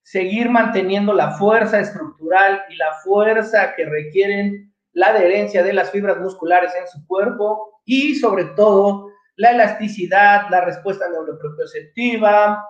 seguir 0.07 0.49
manteniendo 0.49 1.13
la 1.13 1.31
fuerza 1.31 1.81
estructural 1.81 2.61
y 2.69 2.77
la 2.77 2.93
fuerza 3.03 3.75
que 3.75 3.83
requieren 3.83 4.73
la 4.93 5.07
adherencia 5.07 5.63
de 5.63 5.73
las 5.73 5.91
fibras 5.91 6.17
musculares 6.17 6.71
en 6.79 6.87
su 6.87 7.05
cuerpo 7.05 7.81
y 7.83 8.15
sobre 8.15 8.45
todo 8.55 9.09
la 9.35 9.51
elasticidad, 9.51 10.43
la 10.49 10.61
respuesta 10.61 11.09
neuroproprioceptiva, 11.09 12.65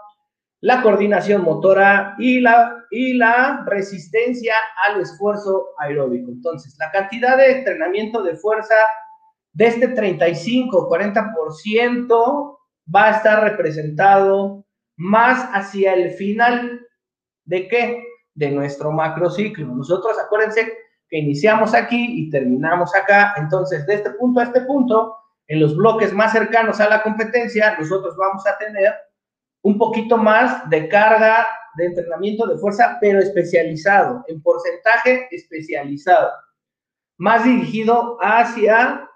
la 0.62 0.82
coordinación 0.82 1.44
motora 1.44 2.15
y 2.17 2.39
la, 2.39 2.84
y 2.89 3.13
la 3.13 3.63
resistencia 3.67 4.56
al 4.88 5.01
esfuerzo 5.01 5.67
aeróbico. 5.77 6.32
Entonces, 6.32 6.75
la 6.79 6.89
cantidad 6.89 7.38
de 7.38 7.60
entrenamiento 7.60 8.24
de 8.24 8.36
fuerza 8.36 8.74
de 9.53 9.67
este 9.67 9.94
35-40% 9.94 12.58
va 12.96 13.06
a 13.06 13.12
estar 13.12 13.44
representado 13.44 14.65
más 14.96 15.48
hacia 15.53 15.94
el 15.94 16.10
final 16.13 16.87
de 17.47 17.67
qué? 17.67 18.03
De 18.35 18.51
nuestro 18.51 18.91
macrociclo. 18.91 19.65
Nosotros, 19.67 20.15
acuérdense 20.23 20.71
que 21.09 21.17
iniciamos 21.17 21.73
aquí 21.73 22.21
y 22.21 22.29
terminamos 22.29 22.93
acá. 22.93 23.33
Entonces, 23.37 23.85
de 23.87 23.95
este 23.95 24.11
punto 24.11 24.39
a 24.39 24.43
este 24.43 24.61
punto, 24.61 25.15
en 25.47 25.61
los 25.61 25.75
bloques 25.75 26.13
más 26.13 26.33
cercanos 26.33 26.79
a 26.79 26.89
la 26.89 27.01
competencia, 27.01 27.77
nosotros 27.79 28.15
vamos 28.17 28.45
a 28.45 28.57
tener 28.57 28.93
un 29.63 29.77
poquito 29.77 30.17
más 30.17 30.69
de 30.69 30.87
carga 30.87 31.47
de 31.77 31.85
entrenamiento 31.85 32.45
de 32.47 32.57
fuerza, 32.57 32.97
pero 32.99 33.19
especializado, 33.19 34.23
en 34.27 34.41
porcentaje 34.41 35.27
especializado, 35.31 36.31
más 37.17 37.43
dirigido 37.43 38.17
hacia 38.21 39.09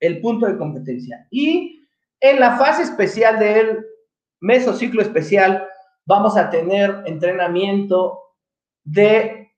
el 0.00 0.20
punto 0.20 0.46
de 0.46 0.56
competencia. 0.56 1.26
Y 1.30 1.86
en 2.20 2.40
la 2.40 2.56
fase 2.56 2.82
especial 2.82 3.38
del 3.38 3.86
mesociclo 4.40 5.02
especial, 5.02 5.68
vamos 6.06 6.36
a 6.36 6.48
tener 6.48 7.02
entrenamiento 7.04 8.22
de 8.84 9.52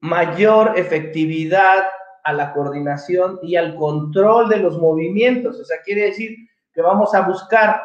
mayor 0.00 0.78
efectividad 0.78 1.84
a 2.24 2.32
la 2.32 2.52
coordinación 2.52 3.40
y 3.42 3.56
al 3.56 3.74
control 3.74 4.48
de 4.48 4.58
los 4.58 4.78
movimientos. 4.78 5.58
O 5.60 5.64
sea, 5.64 5.78
quiere 5.84 6.02
decir 6.02 6.36
que 6.72 6.80
vamos 6.80 7.14
a 7.14 7.22
buscar 7.22 7.82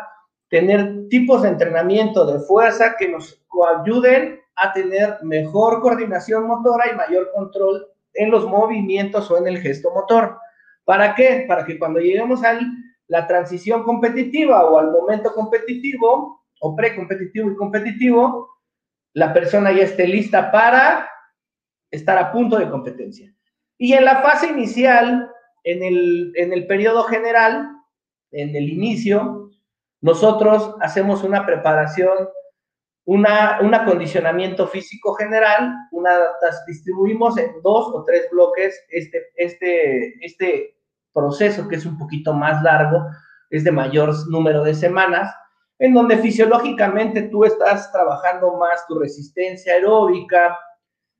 tener 0.49 1.07
tipos 1.09 1.41
de 1.41 1.49
entrenamiento 1.49 2.25
de 2.25 2.39
fuerza 2.39 2.95
que 2.97 3.09
nos 3.09 3.43
ayuden 3.79 4.39
a 4.55 4.71
tener 4.71 5.17
mejor 5.23 5.81
coordinación 5.81 6.47
motora 6.47 6.91
y 6.91 6.95
mayor 6.95 7.31
control 7.33 7.87
en 8.13 8.29
los 8.29 8.45
movimientos 8.45 9.31
o 9.31 9.37
en 9.37 9.47
el 9.47 9.57
gesto 9.59 9.91
motor. 9.91 10.37
¿Para 10.85 11.15
qué? 11.15 11.45
Para 11.47 11.65
que 11.65 11.79
cuando 11.79 11.99
lleguemos 11.99 12.43
a 12.43 12.59
la 13.07 13.25
transición 13.25 13.83
competitiva 13.83 14.63
o 14.65 14.77
al 14.77 14.91
momento 14.91 15.33
competitivo 15.33 16.42
o 16.65 16.75
precompetitivo 16.77 17.51
y 17.51 17.55
competitivo, 17.57 18.49
la 19.13 19.33
persona 19.33 19.73
ya 19.73 19.83
esté 19.83 20.07
lista 20.07 20.49
para 20.49 21.09
estar 21.91 22.17
a 22.17 22.31
punto 22.31 22.57
de 22.57 22.69
competencia. 22.69 23.35
Y 23.77 23.91
en 23.93 24.05
la 24.05 24.21
fase 24.21 24.47
inicial, 24.47 25.29
en 25.65 25.83
el, 25.83 26.31
en 26.35 26.53
el 26.53 26.65
periodo 26.65 27.03
general, 27.03 27.67
en 28.31 28.55
el 28.55 28.69
inicio, 28.69 29.51
nosotros 29.99 30.75
hacemos 30.79 31.23
una 31.25 31.45
preparación, 31.45 32.29
una, 33.03 33.59
un 33.61 33.73
acondicionamiento 33.73 34.65
físico 34.65 35.15
general, 35.15 35.69
una, 35.91 36.11
distribuimos 36.65 37.37
en 37.37 37.61
dos 37.61 37.87
o 37.93 38.05
tres 38.05 38.29
bloques 38.31 38.85
este, 38.87 39.21
este, 39.35 40.25
este 40.25 40.77
proceso 41.13 41.67
que 41.67 41.75
es 41.75 41.85
un 41.85 41.97
poquito 41.97 42.33
más 42.33 42.63
largo, 42.63 43.05
es 43.49 43.65
de 43.65 43.71
mayor 43.71 44.13
número 44.29 44.63
de 44.63 44.73
semanas, 44.73 45.29
en 45.79 45.93
donde 45.93 46.17
fisiológicamente 46.17 47.23
tú 47.23 47.45
estás 47.45 47.91
trabajando 47.91 48.57
más 48.57 48.85
tu 48.87 48.99
resistencia 48.99 49.73
aeróbica, 49.73 50.57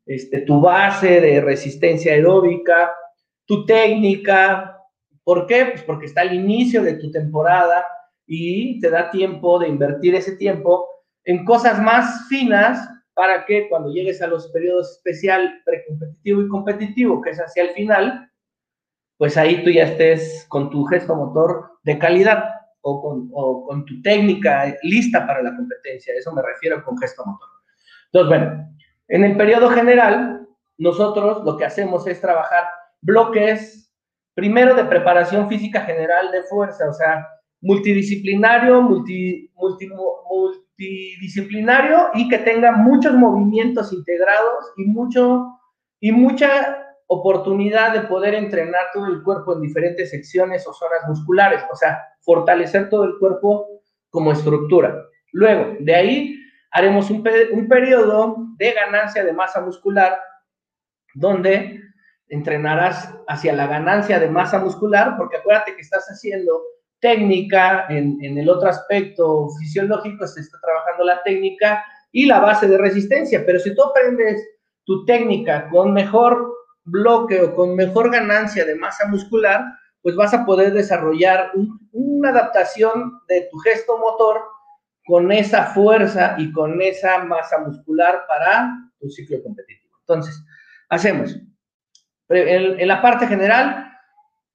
este, 0.06 0.42
tu 0.42 0.62
base 0.62 1.22
de 1.22 1.42
resistencia 1.42 2.14
aeróbica, 2.14 2.94
tu 3.46 3.66
técnica. 3.66 4.78
¿Por 5.24 5.48
qué? 5.48 5.66
Pues 5.66 5.84
porque 5.84 6.06
está 6.06 6.22
el 6.22 6.34
inicio 6.34 6.84
de 6.84 6.96
tu 6.96 7.12
temporada, 7.12 7.86
y 8.26 8.80
te 8.80 8.90
da 8.90 9.12
tiempo 9.12 9.60
de 9.60 9.68
invertir 9.68 10.16
ese 10.16 10.36
tiempo 10.36 10.88
en 11.24 11.46
cosas 11.46 11.82
más 11.82 12.28
finas 12.28 12.90
para 13.14 13.46
que 13.46 13.70
cuando 13.70 13.92
llegues 13.92 14.22
a 14.22 14.28
los 14.28 14.48
periodos 14.48 14.92
especial, 14.94 15.62
precompetitivo 15.66 16.42
y 16.42 16.48
competitivo, 16.48 17.22
que 17.22 17.30
es 17.32 17.40
hacia 17.40 17.64
el 17.64 17.70
final, 17.72 18.32
pues 19.18 19.38
ahí 19.38 19.64
tú 19.64 19.70
ya 19.70 19.84
estés 19.84 20.46
con 20.50 20.70
tu 20.70 20.84
gesto 20.86 21.16
motor 21.16 21.78
de 21.84 22.00
calidad 22.00 22.46
o 22.84 23.02
con, 23.02 23.30
o 23.34 23.66
con 23.66 23.84
tu 23.86 24.00
técnica 24.02 24.76
lista 24.84 25.26
para 25.26 25.42
la 25.42 25.56
competencia. 25.56 26.14
Eso 26.16 26.32
me 26.34 26.42
refiero 26.42 26.84
con 26.84 26.98
gesto 26.98 27.24
motor. 27.26 27.48
Entonces, 28.12 28.30
bueno, 28.30 28.68
en 29.08 29.24
el 29.24 29.38
periodo 29.38 29.70
general, 29.70 30.46
nosotros 30.78 31.44
lo 31.44 31.58
que 31.58 31.66
hacemos 31.66 32.06
es 32.08 32.22
trabajar 32.22 32.66
bloques, 33.02 33.92
primero 34.36 34.76
de 34.76 34.86
preparación 34.86 35.50
física 35.50 35.82
general 35.82 36.32
de 36.32 36.44
fuerza, 36.44 36.88
o 36.90 36.94
sea, 36.94 37.28
multidisciplinario, 37.62 38.82
multi, 38.82 39.52
multidisciplinario 39.56 42.10
y 42.14 42.28
que 42.28 42.40
tenga 42.40 42.74
muchos 42.74 43.14
movimientos 43.14 43.94
integrados 43.94 44.74
y, 44.78 44.86
mucho, 44.86 45.48
y 46.02 46.12
mucha 46.12 46.83
oportunidad 47.14 47.94
de 47.94 48.02
poder 48.08 48.36
entrenar 48.36 48.86
todo 48.94 49.08
el 49.08 49.24
cuerpo 49.24 49.54
en 49.54 49.62
diferentes 49.62 50.10
secciones 50.10 50.68
o 50.68 50.74
zonas 50.74 51.08
musculares, 51.08 51.64
o 51.72 51.76
sea, 51.76 52.04
fortalecer 52.22 52.90
todo 52.90 53.06
el 53.06 53.18
cuerpo 53.20 53.82
como 54.10 54.32
estructura. 54.32 55.06
Luego, 55.32 55.78
de 55.80 55.96
ahí 55.96 56.36
haremos 56.72 57.10
un, 57.10 57.24
un 57.52 57.68
periodo 57.68 58.36
de 58.58 58.72
ganancia 58.72 59.24
de 59.24 59.34
masa 59.34 59.62
muscular 59.62 60.20
donde 61.16 61.80
entrenarás 62.30 63.14
hacia 63.28 63.54
la 63.54 63.68
ganancia 63.68 64.20
de 64.20 64.30
masa 64.30 64.60
muscular, 64.60 65.16
porque 65.18 65.38
acuérdate 65.38 65.76
que 65.76 65.82
estás 65.82 66.06
haciendo 66.08 66.62
técnica, 67.04 67.86
en, 67.90 68.38
el 68.38 68.50
otro 68.50 68.70
aspecto 68.70 69.50
fisiológico 69.60 70.26
se 70.26 70.40
está 70.40 70.58
trabajando 70.62 71.04
la 71.04 71.22
técnica 71.22 71.84
y 72.14 72.26
la 72.26 72.40
base 72.40 72.68
de 72.68 72.78
resistencia, 72.78 73.44
pero 73.46 73.60
si 73.60 73.76
tú 73.76 73.84
aprendes 73.84 74.42
tu 74.86 75.04
técnica 75.06 75.70
con 75.70 75.94
mejor 75.94 76.53
bloque 76.86 77.42
o 77.42 77.56
con 77.56 77.76
mejor 77.76 78.12
ganancia 78.12 78.66
de 78.66 78.76
masa 78.76 79.08
muscular, 79.08 79.64
pues 80.02 80.16
vas 80.16 80.34
a 80.34 80.46
poder 80.46 80.74
desarrollar 80.74 81.52
una 81.92 82.30
adaptación 82.30 83.22
de 83.28 83.48
tu 83.52 83.58
gesto 83.60 83.98
motor 83.98 84.42
con 85.06 85.32
esa 85.32 85.66
fuerza 85.68 86.36
y 86.38 86.52
con 86.52 86.82
esa 86.82 87.24
masa 87.24 87.60
muscular 87.60 88.24
para 88.28 88.72
tu 89.00 89.10
ciclo 89.10 89.42
competitivo. 89.44 89.96
Entonces, 90.02 90.44
hacemos. 90.90 91.38
en 92.30 92.88
la 92.88 93.02
parte 93.02 93.28
general, 93.28 93.94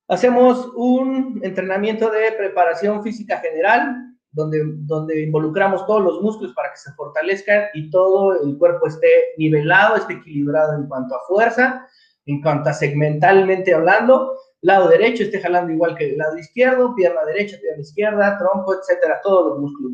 Hacemos 0.08 0.72
un 0.74 1.38
entrenamiento 1.42 2.10
de 2.10 2.32
preparación 2.32 3.02
física 3.02 3.40
general, 3.40 3.94
donde, 4.32 4.62
donde 4.64 5.22
involucramos 5.22 5.84
todos 5.84 6.02
los 6.02 6.22
músculos 6.22 6.54
para 6.54 6.70
que 6.70 6.78
se 6.78 6.92
fortalezcan 6.94 7.64
y 7.74 7.90
todo 7.90 8.42
el 8.42 8.56
cuerpo 8.56 8.86
esté 8.86 9.06
nivelado, 9.36 9.96
esté 9.96 10.14
equilibrado 10.14 10.76
en 10.76 10.86
cuanto 10.86 11.14
a 11.14 11.26
fuerza, 11.26 11.86
en 12.28 12.42
cuanto 12.42 12.70
a 12.70 12.74
segmentalmente 12.74 13.74
hablando. 13.74 14.36
Lado 14.60 14.88
derecho 14.88 15.22
esté 15.22 15.40
jalando 15.40 15.72
igual 15.72 15.96
que 15.96 16.10
el 16.10 16.18
lado 16.18 16.36
izquierdo, 16.36 16.94
pierna 16.94 17.24
derecha, 17.24 17.56
pierna 17.60 17.80
izquierda, 17.80 18.38
tronco, 18.38 18.74
etcétera, 18.74 19.20
todos 19.22 19.50
los 19.50 19.58
músculos 19.60 19.92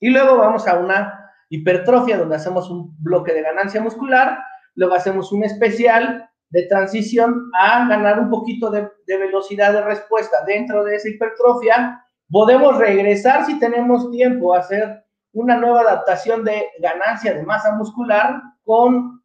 Y 0.00 0.10
luego 0.10 0.36
vamos 0.36 0.66
a 0.66 0.78
una 0.78 1.30
hipertrofia 1.48 2.18
donde 2.18 2.36
hacemos 2.36 2.70
un 2.70 2.94
bloque 3.02 3.32
de 3.32 3.42
ganancia 3.42 3.80
muscular, 3.80 4.38
luego 4.74 4.94
hacemos 4.94 5.32
un 5.32 5.44
especial 5.44 6.28
de 6.48 6.64
transición 6.64 7.50
a 7.58 7.86
ganar 7.88 8.18
un 8.18 8.30
poquito 8.30 8.70
de, 8.70 8.88
velocidad 9.06 9.72
de 9.72 9.82
respuesta 9.82 10.38
dentro 10.46 10.82
de 10.84 10.96
esa 10.96 11.08
hipertrofia. 11.08 12.04
Podemos 12.28 12.78
regresar 12.78 13.46
si 13.46 13.58
tenemos 13.60 14.10
tiempo 14.10 14.54
a 14.54 14.58
hacer 14.58 15.04
una 15.32 15.56
nueva 15.56 15.82
adaptación 15.82 16.44
de 16.44 16.66
ganancia 16.80 17.34
de 17.34 17.44
masa 17.44 17.76
muscular 17.76 18.40
con 18.64 19.19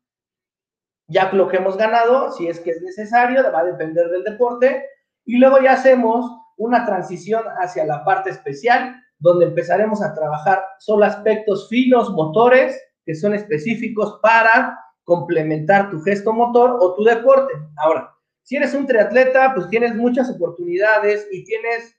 ya 1.08 1.32
lo 1.32 1.48
que 1.48 1.58
hemos 1.58 1.78
ganado, 1.78 2.32
si 2.32 2.48
es 2.48 2.60
que 2.60 2.72
es 2.72 2.82
necesario, 2.82 3.44
va 3.52 3.60
a 3.60 3.66
depender 3.66 4.10
del 4.10 4.24
deporte. 4.24 4.86
Y 5.26 5.38
luego 5.38 5.60
ya 5.60 5.74
hacemos 5.74 6.32
una 6.58 6.86
transición 6.86 7.44
hacia 7.60 7.86
la 7.86 8.04
parte 8.04 8.30
especial, 8.30 9.02
donde 9.20 9.46
empezaremos 9.46 10.02
a 10.02 10.14
trabajar 10.14 10.64
solo 10.80 11.06
aspectos 11.06 11.70
finos, 11.70 12.12
motores, 12.12 12.80
que 13.06 13.16
son 13.16 13.34
específicos 13.34 14.20
para 14.22 14.80
complementar 15.04 15.90
tu 15.90 16.02
gesto 16.02 16.34
motor 16.34 16.78
o 16.80 16.96
tu 16.96 17.04
deporte. 17.04 17.54
Ahora, 17.78 18.12
si 18.42 18.56
eres 18.56 18.74
un 18.74 18.86
triatleta, 18.86 19.54
pues 19.54 19.70
tienes 19.70 19.96
muchas 19.96 20.30
oportunidades 20.30 21.28
y 21.32 21.44
tienes, 21.44 21.96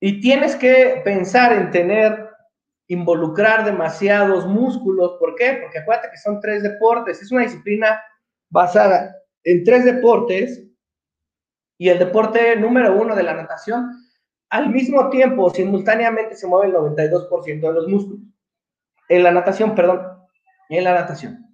y 0.00 0.20
tienes 0.20 0.56
que 0.56 1.00
pensar 1.04 1.52
en 1.52 1.70
tener, 1.70 2.23
involucrar 2.88 3.64
demasiados 3.64 4.46
músculos. 4.46 5.16
¿Por 5.18 5.34
qué? 5.34 5.58
Porque 5.62 5.78
acuérdate 5.78 6.10
que 6.10 6.18
son 6.18 6.40
tres 6.40 6.62
deportes. 6.62 7.22
Es 7.22 7.32
una 7.32 7.42
disciplina 7.42 8.00
basada 8.50 9.16
en 9.42 9.64
tres 9.64 9.84
deportes 9.84 10.64
y 11.78 11.88
el 11.88 11.98
deporte 11.98 12.56
número 12.56 12.94
uno 12.96 13.14
de 13.16 13.22
la 13.22 13.34
natación, 13.34 13.90
al 14.50 14.70
mismo 14.70 15.10
tiempo, 15.10 15.50
simultáneamente 15.50 16.36
se 16.36 16.46
mueve 16.46 16.68
el 16.68 16.74
92% 16.74 17.60
de 17.60 17.72
los 17.72 17.88
músculos. 17.88 18.22
En 19.08 19.22
la 19.22 19.32
natación, 19.32 19.74
perdón, 19.74 20.00
en 20.68 20.84
la 20.84 20.94
natación. 20.94 21.44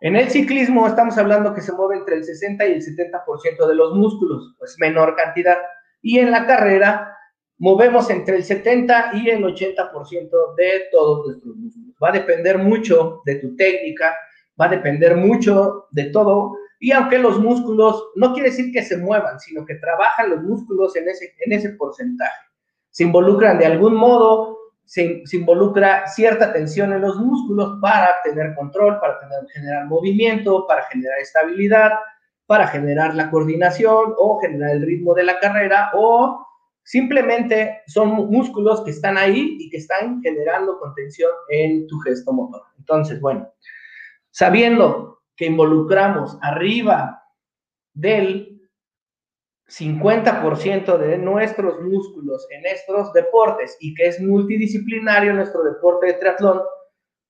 En 0.00 0.14
el 0.14 0.30
ciclismo 0.30 0.86
estamos 0.86 1.18
hablando 1.18 1.52
que 1.52 1.60
se 1.60 1.72
mueve 1.72 1.96
entre 1.96 2.16
el 2.16 2.24
60 2.24 2.66
y 2.66 2.72
el 2.74 2.82
70% 2.82 3.66
de 3.66 3.74
los 3.74 3.94
músculos, 3.94 4.54
pues 4.58 4.76
menor 4.78 5.16
cantidad. 5.16 5.58
Y 6.00 6.20
en 6.20 6.30
la 6.30 6.46
carrera 6.46 7.17
movemos 7.58 8.08
entre 8.10 8.36
el 8.36 8.44
70 8.44 9.10
y 9.14 9.30
el 9.30 9.44
80% 9.44 10.54
de 10.56 10.84
todos 10.90 11.26
nuestros 11.26 11.56
músculos. 11.56 11.94
Va 12.02 12.08
a 12.10 12.12
depender 12.12 12.58
mucho 12.58 13.22
de 13.24 13.36
tu 13.36 13.56
técnica, 13.56 14.16
va 14.60 14.66
a 14.66 14.70
depender 14.70 15.16
mucho 15.16 15.86
de 15.90 16.04
todo. 16.04 16.56
Y 16.80 16.92
aunque 16.92 17.18
los 17.18 17.38
músculos, 17.40 18.10
no 18.14 18.32
quiere 18.32 18.50
decir 18.50 18.72
que 18.72 18.82
se 18.82 18.96
muevan, 18.96 19.40
sino 19.40 19.66
que 19.66 19.74
trabajan 19.76 20.30
los 20.30 20.42
músculos 20.42 20.94
en 20.96 21.08
ese, 21.08 21.34
en 21.44 21.52
ese 21.52 21.70
porcentaje. 21.70 22.46
Se 22.90 23.04
involucran 23.04 23.58
de 23.58 23.66
algún 23.66 23.94
modo 23.94 24.58
se, 24.88 25.22
involucra 25.32 26.06
cierta 26.06 26.50
tensión 26.50 26.94
en 26.94 27.02
los 27.02 27.16
músculos 27.16 27.78
para 27.82 28.08
tener 28.24 28.54
control, 28.54 28.98
para 29.00 29.20
tener, 29.20 29.46
generar 29.52 29.84
movimiento, 29.84 30.66
para 30.66 30.84
generar 30.84 31.18
estabilidad, 31.18 31.90
para 32.46 32.66
generar 32.68 33.14
la 33.14 33.30
coordinación 33.30 34.14
o 34.16 34.40
generar 34.40 34.70
el 34.70 34.82
ritmo 34.86 35.12
de 35.12 35.24
la 35.24 35.38
carrera 35.38 35.90
o 35.92 36.47
simplemente 36.88 37.82
son 37.86 38.30
músculos 38.30 38.82
que 38.82 38.92
están 38.92 39.18
ahí 39.18 39.58
y 39.60 39.68
que 39.68 39.76
están 39.76 40.22
generando 40.22 40.78
contención 40.78 41.30
en 41.50 41.86
tu 41.86 41.98
gesto 41.98 42.32
motor. 42.32 42.62
Entonces, 42.78 43.20
bueno, 43.20 43.52
sabiendo 44.30 45.20
que 45.36 45.44
involucramos 45.44 46.38
arriba 46.40 47.22
del 47.92 48.58
50% 49.66 50.96
de 50.96 51.18
nuestros 51.18 51.78
músculos 51.82 52.46
en 52.50 52.64
estos 52.64 53.12
deportes 53.12 53.76
y 53.80 53.92
que 53.92 54.06
es 54.06 54.18
multidisciplinario 54.22 55.34
nuestro 55.34 55.62
deporte 55.64 56.06
de 56.06 56.14
triatlón, 56.14 56.62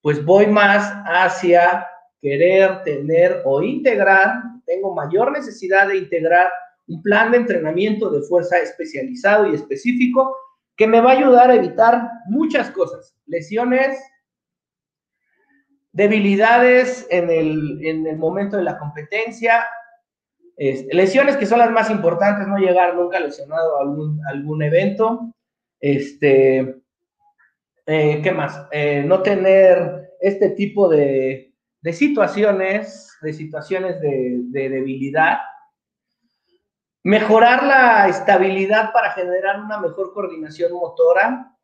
pues 0.00 0.24
voy 0.24 0.46
más 0.46 0.88
hacia 1.04 1.84
querer 2.20 2.84
tener 2.84 3.42
o 3.44 3.60
integrar, 3.60 4.34
tengo 4.66 4.94
mayor 4.94 5.32
necesidad 5.32 5.88
de 5.88 5.96
integrar 5.96 6.48
un 6.88 7.02
plan 7.02 7.30
de 7.30 7.38
entrenamiento 7.38 8.10
de 8.10 8.22
fuerza 8.22 8.58
especializado 8.58 9.46
y 9.48 9.54
específico 9.54 10.36
que 10.76 10.86
me 10.86 11.00
va 11.00 11.12
a 11.12 11.18
ayudar 11.18 11.50
a 11.50 11.54
evitar 11.54 12.08
muchas 12.26 12.70
cosas, 12.70 13.16
lesiones, 13.26 13.98
debilidades 15.92 17.06
en 17.10 17.30
el, 17.30 17.84
en 17.84 18.06
el 18.06 18.16
momento 18.16 18.56
de 18.56 18.62
la 18.62 18.78
competencia, 18.78 19.64
lesiones 20.56 21.36
que 21.36 21.46
son 21.46 21.58
las 21.58 21.70
más 21.70 21.90
importantes, 21.90 22.46
no 22.46 22.56
llegar 22.58 22.94
nunca 22.94 23.20
lesionado 23.20 23.78
a 23.78 23.82
algún, 23.82 24.20
algún 24.26 24.62
evento, 24.62 25.34
este, 25.80 26.76
eh, 27.86 28.20
¿qué 28.22 28.32
más? 28.32 28.66
Eh, 28.72 29.04
no 29.06 29.22
tener 29.22 30.12
este 30.20 30.50
tipo 30.50 30.88
de, 30.88 31.52
de 31.80 31.92
situaciones, 31.92 33.16
de 33.22 33.32
situaciones 33.32 34.00
de, 34.00 34.40
de 34.50 34.68
debilidad, 34.68 35.38
mejorar 37.08 37.62
la 37.62 38.06
estabilidad 38.06 38.92
para 38.92 39.12
generar 39.12 39.60
una 39.60 39.80
mejor 39.80 40.12
coordinación 40.12 40.74
motora. 40.74 41.56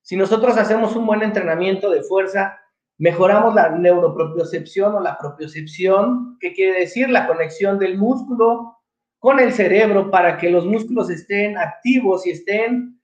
Si 0.00 0.16
nosotros 0.16 0.56
hacemos 0.56 0.96
un 0.96 1.04
buen 1.04 1.20
entrenamiento 1.20 1.90
de 1.90 2.02
fuerza, 2.02 2.58
mejoramos 2.96 3.54
la 3.54 3.68
neuropropiocepción 3.68 4.94
o 4.94 5.00
la 5.00 5.18
propiocepción, 5.18 6.38
¿qué 6.40 6.54
quiere 6.54 6.80
decir? 6.80 7.10
La 7.10 7.26
conexión 7.26 7.78
del 7.78 7.98
músculo 7.98 8.78
con 9.18 9.38
el 9.38 9.52
cerebro 9.52 10.10
para 10.10 10.38
que 10.38 10.48
los 10.48 10.64
músculos 10.64 11.10
estén 11.10 11.58
activos 11.58 12.26
y 12.26 12.30
estén 12.30 12.98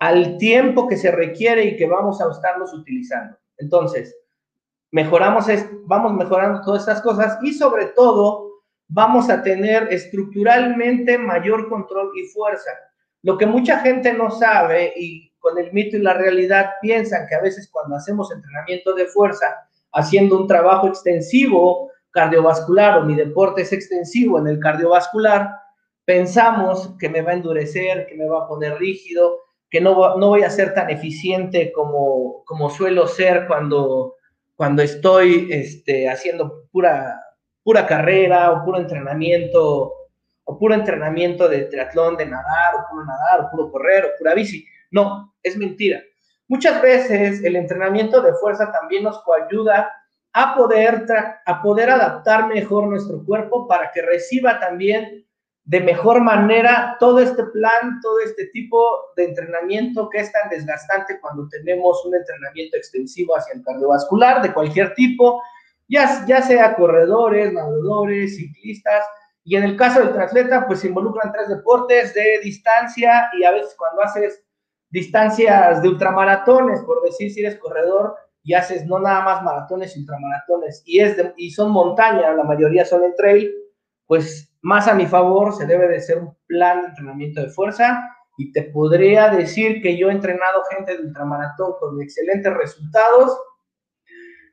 al 0.00 0.36
tiempo 0.36 0.88
que 0.88 0.96
se 0.96 1.12
requiere 1.12 1.64
y 1.64 1.76
que 1.76 1.86
vamos 1.86 2.20
a 2.20 2.28
estarlos 2.28 2.74
utilizando. 2.74 3.38
Entonces, 3.58 4.16
mejoramos, 4.90 5.46
vamos 5.84 6.12
mejorando 6.14 6.60
todas 6.62 6.80
estas 6.80 7.02
cosas 7.02 7.38
y 7.40 7.52
sobre 7.52 7.86
todo 7.86 8.55
vamos 8.88 9.30
a 9.30 9.42
tener 9.42 9.88
estructuralmente 9.92 11.18
mayor 11.18 11.68
control 11.68 12.12
y 12.16 12.26
fuerza. 12.28 12.70
Lo 13.22 13.36
que 13.36 13.46
mucha 13.46 13.80
gente 13.80 14.12
no 14.12 14.30
sabe 14.30 14.92
y 14.96 15.32
con 15.38 15.58
el 15.58 15.72
mito 15.72 15.96
y 15.96 16.02
la 16.02 16.14
realidad 16.14 16.72
piensan 16.80 17.26
que 17.28 17.34
a 17.34 17.40
veces 17.40 17.68
cuando 17.70 17.96
hacemos 17.96 18.32
entrenamiento 18.32 18.94
de 18.94 19.06
fuerza, 19.06 19.68
haciendo 19.92 20.38
un 20.38 20.46
trabajo 20.46 20.88
extensivo 20.88 21.90
cardiovascular 22.10 22.98
o 22.98 23.04
mi 23.04 23.14
deporte 23.14 23.62
es 23.62 23.72
extensivo 23.72 24.38
en 24.38 24.46
el 24.46 24.58
cardiovascular, 24.58 25.50
pensamos 26.04 26.94
que 26.98 27.10
me 27.10 27.20
va 27.20 27.32
a 27.32 27.34
endurecer, 27.34 28.06
que 28.06 28.14
me 28.14 28.26
va 28.26 28.44
a 28.44 28.48
poner 28.48 28.78
rígido, 28.78 29.40
que 29.68 29.80
no, 29.80 30.16
no 30.16 30.28
voy 30.28 30.42
a 30.42 30.50
ser 30.50 30.72
tan 30.72 30.88
eficiente 30.88 31.72
como, 31.72 32.42
como 32.44 32.70
suelo 32.70 33.06
ser 33.06 33.46
cuando, 33.46 34.14
cuando 34.54 34.82
estoy 34.82 35.48
este, 35.50 36.08
haciendo 36.08 36.64
pura, 36.72 37.20
pura 37.66 37.84
carrera 37.84 38.52
o 38.52 38.64
puro 38.64 38.78
entrenamiento 38.78 39.92
o 40.44 40.56
puro 40.56 40.72
entrenamiento 40.72 41.48
de 41.48 41.64
triatlón, 41.64 42.16
de 42.16 42.24
nadar, 42.24 42.76
o 42.76 42.86
puro 42.88 43.04
nadar, 43.04 43.40
o 43.40 43.50
puro 43.50 43.72
correr, 43.72 44.04
o 44.04 44.16
pura 44.16 44.34
bici. 44.34 44.64
No, 44.92 45.34
es 45.42 45.56
mentira. 45.56 46.00
Muchas 46.46 46.80
veces 46.80 47.42
el 47.42 47.56
entrenamiento 47.56 48.22
de 48.22 48.32
fuerza 48.34 48.70
también 48.70 49.02
nos 49.02 49.20
ayuda 49.44 49.92
a 50.32 50.54
poder, 50.54 51.06
a 51.44 51.60
poder 51.60 51.90
adaptar 51.90 52.46
mejor 52.46 52.86
nuestro 52.86 53.24
cuerpo 53.24 53.66
para 53.66 53.90
que 53.90 54.00
reciba 54.02 54.60
también 54.60 55.26
de 55.64 55.80
mejor 55.80 56.20
manera 56.20 56.96
todo 57.00 57.18
este 57.18 57.42
plan, 57.42 57.98
todo 58.00 58.20
este 58.20 58.46
tipo 58.52 58.88
de 59.16 59.24
entrenamiento 59.24 60.08
que 60.08 60.18
es 60.18 60.30
tan 60.30 60.48
desgastante 60.48 61.18
cuando 61.20 61.48
tenemos 61.48 62.04
un 62.04 62.14
entrenamiento 62.14 62.76
extensivo 62.76 63.36
hacia 63.36 63.54
el 63.54 63.64
cardiovascular 63.64 64.40
de 64.42 64.54
cualquier 64.54 64.94
tipo, 64.94 65.42
ya, 65.88 66.24
ya 66.26 66.42
sea 66.42 66.74
corredores, 66.74 67.52
nadadores, 67.52 68.36
ciclistas, 68.36 69.04
y 69.44 69.54
en 69.54 69.62
el 69.62 69.76
caso 69.76 70.00
del 70.00 70.12
triatleta, 70.12 70.66
pues 70.66 70.80
se 70.80 70.88
involucran 70.88 71.32
tres 71.32 71.48
deportes 71.48 72.12
de 72.14 72.40
distancia 72.42 73.30
y 73.38 73.44
a 73.44 73.52
veces 73.52 73.76
cuando 73.78 74.02
haces 74.02 74.44
distancias 74.90 75.80
de 75.82 75.88
ultramaratones, 75.88 76.80
por 76.82 77.02
decir 77.04 77.32
si 77.32 77.40
eres 77.40 77.56
corredor 77.58 78.16
y 78.42 78.54
haces 78.54 78.86
no 78.86 78.98
nada 78.98 79.22
más 79.22 79.42
maratones 79.42 79.96
ultramaratones, 79.96 80.82
y, 80.84 81.00
es 81.00 81.16
y 81.36 81.50
son 81.50 81.70
montaña, 81.70 82.32
la 82.32 82.44
mayoría 82.44 82.84
son 82.84 83.04
en 83.04 83.14
trail, 83.14 83.52
pues 84.06 84.52
más 84.62 84.88
a 84.88 84.94
mi 84.94 85.06
favor 85.06 85.54
se 85.54 85.66
debe 85.66 85.88
de 85.88 86.00
ser 86.00 86.18
un 86.18 86.36
plan 86.46 86.82
de 86.82 86.88
entrenamiento 86.88 87.40
de 87.40 87.50
fuerza 87.50 88.16
y 88.36 88.52
te 88.52 88.62
podría 88.64 89.30
decir 89.30 89.80
que 89.80 89.96
yo 89.96 90.08
he 90.08 90.12
entrenado 90.12 90.62
gente 90.70 90.96
de 90.96 91.04
ultramaratón 91.04 91.74
con 91.78 92.00
excelentes 92.02 92.52
resultados 92.52 93.38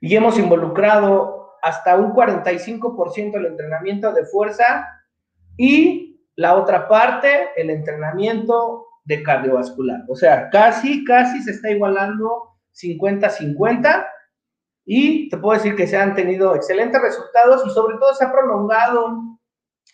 y 0.03 0.17
hemos 0.17 0.37
involucrado 0.37 1.53
hasta 1.61 1.95
un 1.95 2.11
45% 2.11 3.31
del 3.31 3.45
entrenamiento 3.45 4.11
de 4.11 4.25
fuerza 4.25 4.85
y 5.55 6.27
la 6.35 6.55
otra 6.55 6.89
parte, 6.89 7.51
el 7.55 7.69
entrenamiento 7.69 8.85
de 9.05 9.23
cardiovascular. 9.23 10.01
O 10.09 10.15
sea, 10.17 10.49
casi, 10.49 11.05
casi 11.05 11.41
se 11.41 11.51
está 11.51 11.71
igualando 11.71 12.49
50-50 12.73 14.05
y 14.83 15.29
te 15.29 15.37
puedo 15.37 15.57
decir 15.57 15.73
que 15.73 15.87
se 15.87 15.95
han 15.95 16.13
tenido 16.15 16.53
excelentes 16.53 17.01
resultados 17.01 17.65
y 17.65 17.69
sobre 17.69 17.95
todo 17.95 18.13
se 18.13 18.25
ha 18.25 18.31
prolongado 18.33 19.39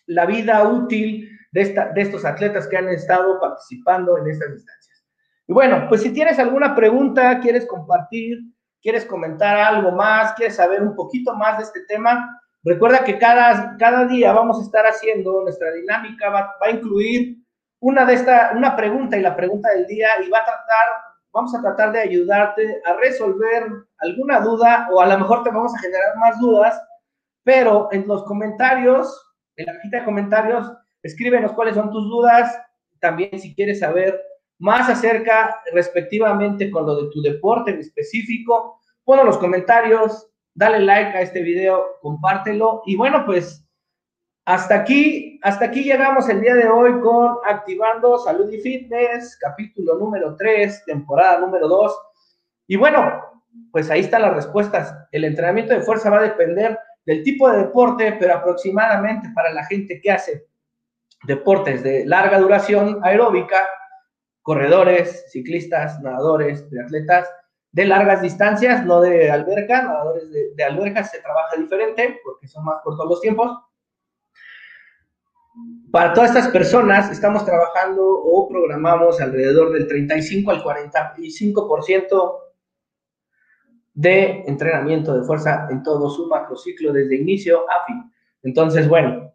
la 0.08 0.26
vida 0.26 0.68
útil 0.68 1.30
de, 1.52 1.62
esta, 1.62 1.90
de 1.90 2.02
estos 2.02 2.26
atletas 2.26 2.68
que 2.68 2.78
han 2.78 2.90
estado 2.90 3.40
participando 3.40 4.18
en 4.18 4.28
estas 4.28 4.50
instancias. 4.54 5.06
Y 5.46 5.54
bueno, 5.54 5.86
pues 5.88 6.02
si 6.02 6.12
tienes 6.12 6.40
alguna 6.40 6.76
pregunta, 6.76 7.40
quieres 7.42 7.68
compartir, 7.68 8.40
quieres 8.82 9.06
comentar 9.06 9.58
algo 9.58 9.92
más, 9.92 10.34
quieres 10.34 10.56
saber 10.56 10.82
un 10.82 10.96
poquito 10.96 11.36
más 11.36 11.58
de 11.58 11.64
este 11.64 11.82
tema, 11.82 12.42
recuerda 12.64 13.04
que 13.04 13.18
cada, 13.18 13.76
cada 13.78 14.06
día 14.06 14.34
vamos 14.34 14.60
a 14.60 14.64
estar 14.64 14.86
haciendo 14.86 15.42
nuestra 15.42 15.72
dinámica, 15.72 16.30
va, 16.30 16.56
va 16.62 16.68
a 16.68 16.72
incluir 16.72 17.38
una 17.82 18.06
de 18.06 18.14
esta, 18.14 18.52
una 18.56 18.76
pregunta 18.76 19.18
y 19.18 19.22
la 19.22 19.36
pregunta 19.36 19.70
del 19.70 19.88
día 19.88 20.10
y 20.26 20.30
va 20.30 20.40
a 20.40 20.46
tratar, 20.46 20.88
vamos 21.32 21.56
a 21.56 21.62
tratar 21.62 21.92
de 21.92 22.02
ayudarte 22.02 22.82
a 22.86 22.94
resolver 22.94 23.68
alguna 24.00 24.40
duda 24.40 24.88
o 24.92 25.02
a 25.02 25.08
lo 25.08 25.18
mejor 25.18 25.44
te 25.44 25.50
vamos 25.50 25.74
a 25.76 25.80
generar 25.80 26.18
más 26.18 26.40
dudas, 26.40 26.82
pero 27.44 27.88
en 27.92 28.08
los 28.08 28.24
comentarios 28.24 29.26
en 29.60 29.66
la 29.66 29.74
cajita 29.74 30.00
de 30.00 30.06
comentarios, 30.06 30.74
escríbenos 31.04 31.52
cuáles 31.52 31.76
son 31.76 31.92
tus 31.92 32.10
dudas, 32.10 32.58
también 33.00 33.38
si 33.40 33.54
quieres 33.54 33.80
saber 33.80 34.20
más 34.60 34.90
acerca 34.90 35.62
respectivamente 35.74 36.70
con 36.70 36.86
lo 36.86 37.04
de 37.04 37.12
tu 37.12 37.22
deporte 37.22 37.72
en 37.72 37.80
específico, 37.80 38.80
en 39.18 39.26
los 39.26 39.40
comentarios, 39.40 40.30
dale 40.54 40.80
like 40.82 41.18
a 41.18 41.22
este 41.22 41.42
video, 41.42 41.98
compártelo 42.02 42.84
y 42.86 42.96
bueno, 42.96 43.26
pues 43.26 43.66
hasta 44.46 44.76
aquí, 44.76 45.40
hasta 45.44 45.66
aquí 45.66 45.84
llegamos 45.84 46.30
el 46.30 46.42
día 46.42 46.56
de 46.56 46.68
hoy 46.68 47.00
con 47.02 47.38
Activando 47.48 48.18
Salud 48.20 48.52
y 48.52 48.60
Fitness, 48.62 49.38
capítulo 49.40 49.98
número 49.98 50.36
3, 50.36 50.86
temporada 50.86 51.40
número 51.40 51.68
2. 51.68 51.98
Y 52.68 52.76
bueno, 52.76 53.44
pues 53.72 53.90
ahí 53.90 54.02
están 54.02 54.24
las 54.24 54.36
respuestas. 54.36 54.94
El 55.12 55.26
entrenamiento 55.26 55.74
de 55.74 55.82
fuerza 55.82 56.10
va 56.10 56.20
a 56.20 56.24
depender 56.24 56.80
del 57.06 57.24
tipo 57.24 57.50
de 57.50 57.60
deporte, 57.60 58.18
pero 58.20 58.36
aproximadamente 58.36 59.30
para 59.36 59.54
la 59.54 59.66
gente 59.66 60.00
que 60.02 60.12
hace 60.12 60.46
deportes 61.26 61.84
de 61.84 62.06
larga 62.06 62.40
duración 62.40 63.00
aeróbica, 63.04 63.68
corredores, 64.50 65.26
ciclistas, 65.30 66.02
nadadores, 66.02 66.68
de 66.72 66.82
atletas 66.82 67.30
de 67.72 67.86
largas 67.86 68.20
distancias, 68.24 68.84
no 68.84 69.00
de 69.00 69.30
alberca, 69.30 69.84
nadadores 69.84 70.32
de, 70.32 70.56
de 70.56 70.64
alberca 70.64 71.04
se 71.04 71.20
trabaja 71.20 71.56
diferente 71.56 72.20
porque 72.24 72.48
son 72.48 72.66
más 72.66 72.78
cortos 72.84 73.08
los 73.08 73.22
tiempos. 73.22 73.56
Para 75.92 76.14
todas 76.14 76.32
estas 76.32 76.48
personas 76.48 77.12
estamos 77.12 77.46
trabajando 77.46 78.02
o 78.04 78.50
programamos 78.50 79.22
alrededor 79.22 79.72
del 79.72 79.88
35 79.88 80.50
al 80.50 80.64
45% 80.64 82.40
de 83.94 84.46
entrenamiento 84.48 85.16
de 85.16 85.28
fuerza 85.28 85.68
en 85.70 85.84
todo 85.84 86.10
su 86.10 86.26
macrociclo 86.26 86.92
desde 86.92 87.18
inicio 87.18 87.70
a 87.70 87.86
fin. 87.86 88.12
Entonces, 88.42 88.90
bueno, 88.90 89.32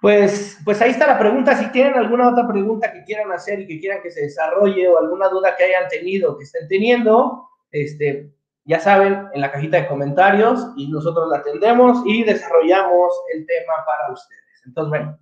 pues, 0.00 0.58
pues 0.64 0.80
ahí 0.80 0.90
está 0.90 1.06
la 1.06 1.18
pregunta. 1.18 1.56
Si 1.56 1.70
tienen 1.72 1.94
alguna 1.94 2.28
otra 2.28 2.46
pregunta 2.48 2.92
que 2.92 3.04
quieran 3.04 3.30
hacer 3.32 3.60
y 3.60 3.66
que 3.66 3.80
quieran 3.80 4.02
que 4.02 4.10
se 4.10 4.22
desarrolle 4.22 4.88
o 4.88 4.98
alguna 4.98 5.28
duda 5.28 5.56
que 5.56 5.64
hayan 5.64 5.88
tenido, 5.88 6.36
que 6.36 6.44
estén 6.44 6.68
teniendo, 6.68 7.48
este, 7.70 8.32
ya 8.64 8.80
saben, 8.80 9.28
en 9.32 9.40
la 9.40 9.50
cajita 9.50 9.78
de 9.78 9.88
comentarios 9.88 10.72
y 10.76 10.88
nosotros 10.88 11.28
la 11.30 11.38
atendemos 11.38 12.02
y 12.06 12.24
desarrollamos 12.24 13.12
el 13.34 13.46
tema 13.46 13.74
para 13.84 14.12
ustedes. 14.12 14.62
Entonces, 14.64 14.90
bueno, 14.90 15.18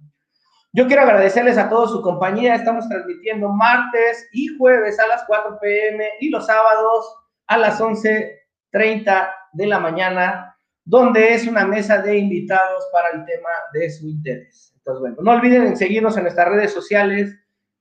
yo 0.72 0.86
quiero 0.86 1.02
agradecerles 1.02 1.56
a 1.56 1.68
todos 1.68 1.90
su 1.92 2.02
compañía. 2.02 2.54
Estamos 2.54 2.88
transmitiendo 2.88 3.48
martes 3.48 4.28
y 4.32 4.48
jueves 4.58 5.00
a 5.00 5.06
las 5.06 5.24
4 5.26 5.58
pm 5.60 6.08
y 6.20 6.28
los 6.28 6.46
sábados 6.46 7.16
a 7.46 7.56
las 7.56 7.80
11.30 7.80 9.30
de 9.52 9.66
la 9.66 9.80
mañana, 9.80 10.47
donde 10.88 11.34
es 11.34 11.46
una 11.46 11.66
mesa 11.66 12.00
de 12.00 12.16
invitados 12.16 12.88
para 12.90 13.10
el 13.10 13.26
tema 13.26 13.50
de 13.74 13.90
su 13.90 14.08
interés. 14.08 14.72
Entonces, 14.78 15.00
bueno, 15.00 15.16
no 15.20 15.32
olviden 15.32 15.76
seguirnos 15.76 16.16
en 16.16 16.22
nuestras 16.22 16.48
redes 16.48 16.72
sociales. 16.72 17.38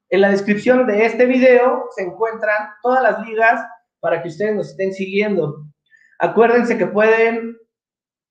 En 0.10 0.20
la 0.20 0.30
descripción 0.30 0.86
de 0.86 1.06
este 1.06 1.26
video 1.26 1.86
se 1.96 2.04
encuentran 2.04 2.68
todas 2.84 3.02
las 3.02 3.26
ligas 3.26 3.66
para 4.02 4.22
que 4.22 4.28
ustedes 4.28 4.56
nos 4.56 4.72
estén 4.72 4.94
siguiendo. 4.94 5.64
Acuérdense 6.20 6.78
que 6.78 6.86
pueden 6.86 7.56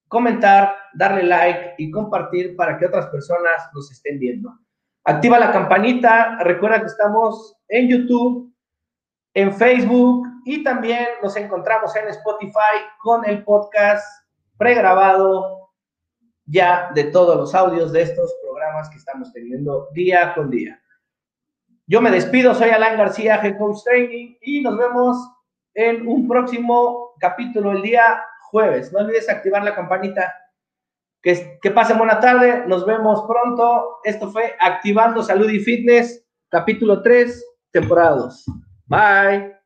comentar, 0.09 0.77
darle 0.93 1.23
like 1.23 1.77
y 1.79 1.91
compartir 1.91 2.55
para 2.55 2.77
que 2.79 2.85
otras 2.85 3.07
personas 3.07 3.71
nos 3.73 3.91
estén 3.91 4.19
viendo. 4.19 4.53
Activa 5.05 5.39
la 5.39 5.53
campanita. 5.53 6.37
Recuerda 6.41 6.81
que 6.81 6.87
estamos 6.87 7.57
en 7.69 7.89
YouTube, 7.89 8.55
en 9.33 9.55
Facebook 9.55 10.27
y 10.45 10.63
también 10.63 11.07
nos 11.23 11.35
encontramos 11.37 11.97
en 11.97 12.09
Spotify 12.09 12.85
con 13.03 13.25
el 13.25 13.43
podcast 13.43 14.26
pregrabado 14.59 15.71
ya 16.47 16.91
de 16.95 17.05
todos 17.05 17.37
los 17.37 17.55
audios 17.55 17.93
de 17.93 18.03
estos 18.03 18.35
programas 18.43 18.89
que 18.89 18.97
estamos 18.97 19.33
teniendo 19.33 19.89
día 19.93 20.33
con 20.35 20.51
día. 20.51 20.81
Yo 21.87 22.01
me 22.01 22.11
despido, 22.11 22.55
soy 22.55 22.71
Alan 22.71 22.97
García, 22.97 23.41
Head 23.43 23.59
Coach 23.59 23.85
Training, 23.85 24.37
y 24.41 24.61
nos 24.61 24.77
vemos 24.77 25.17
en 25.75 26.07
un 26.07 26.27
próximo 26.27 27.13
capítulo 27.21 27.73
el 27.73 27.83
día 27.83 28.25
jueves. 28.51 28.93
No 28.93 29.01
olvides 29.01 29.29
activar 29.29 29.63
la 29.63 29.75
campanita. 29.75 30.35
Que, 31.23 31.59
que 31.61 31.71
pasen 31.71 31.99
buena 31.99 32.21
tarde, 32.21 32.65
nos 32.67 32.87
vemos 32.87 33.25
pronto. 33.27 33.99
Esto 34.05 34.31
fue 34.31 34.55
Activando 34.61 35.23
Salud 35.23 35.51
y 35.51 35.59
Fitness, 35.59 36.25
capítulo 36.49 37.03
3, 37.03 37.45
temporada 37.73 38.17
2. 38.17 38.45
Bye. 38.87 39.57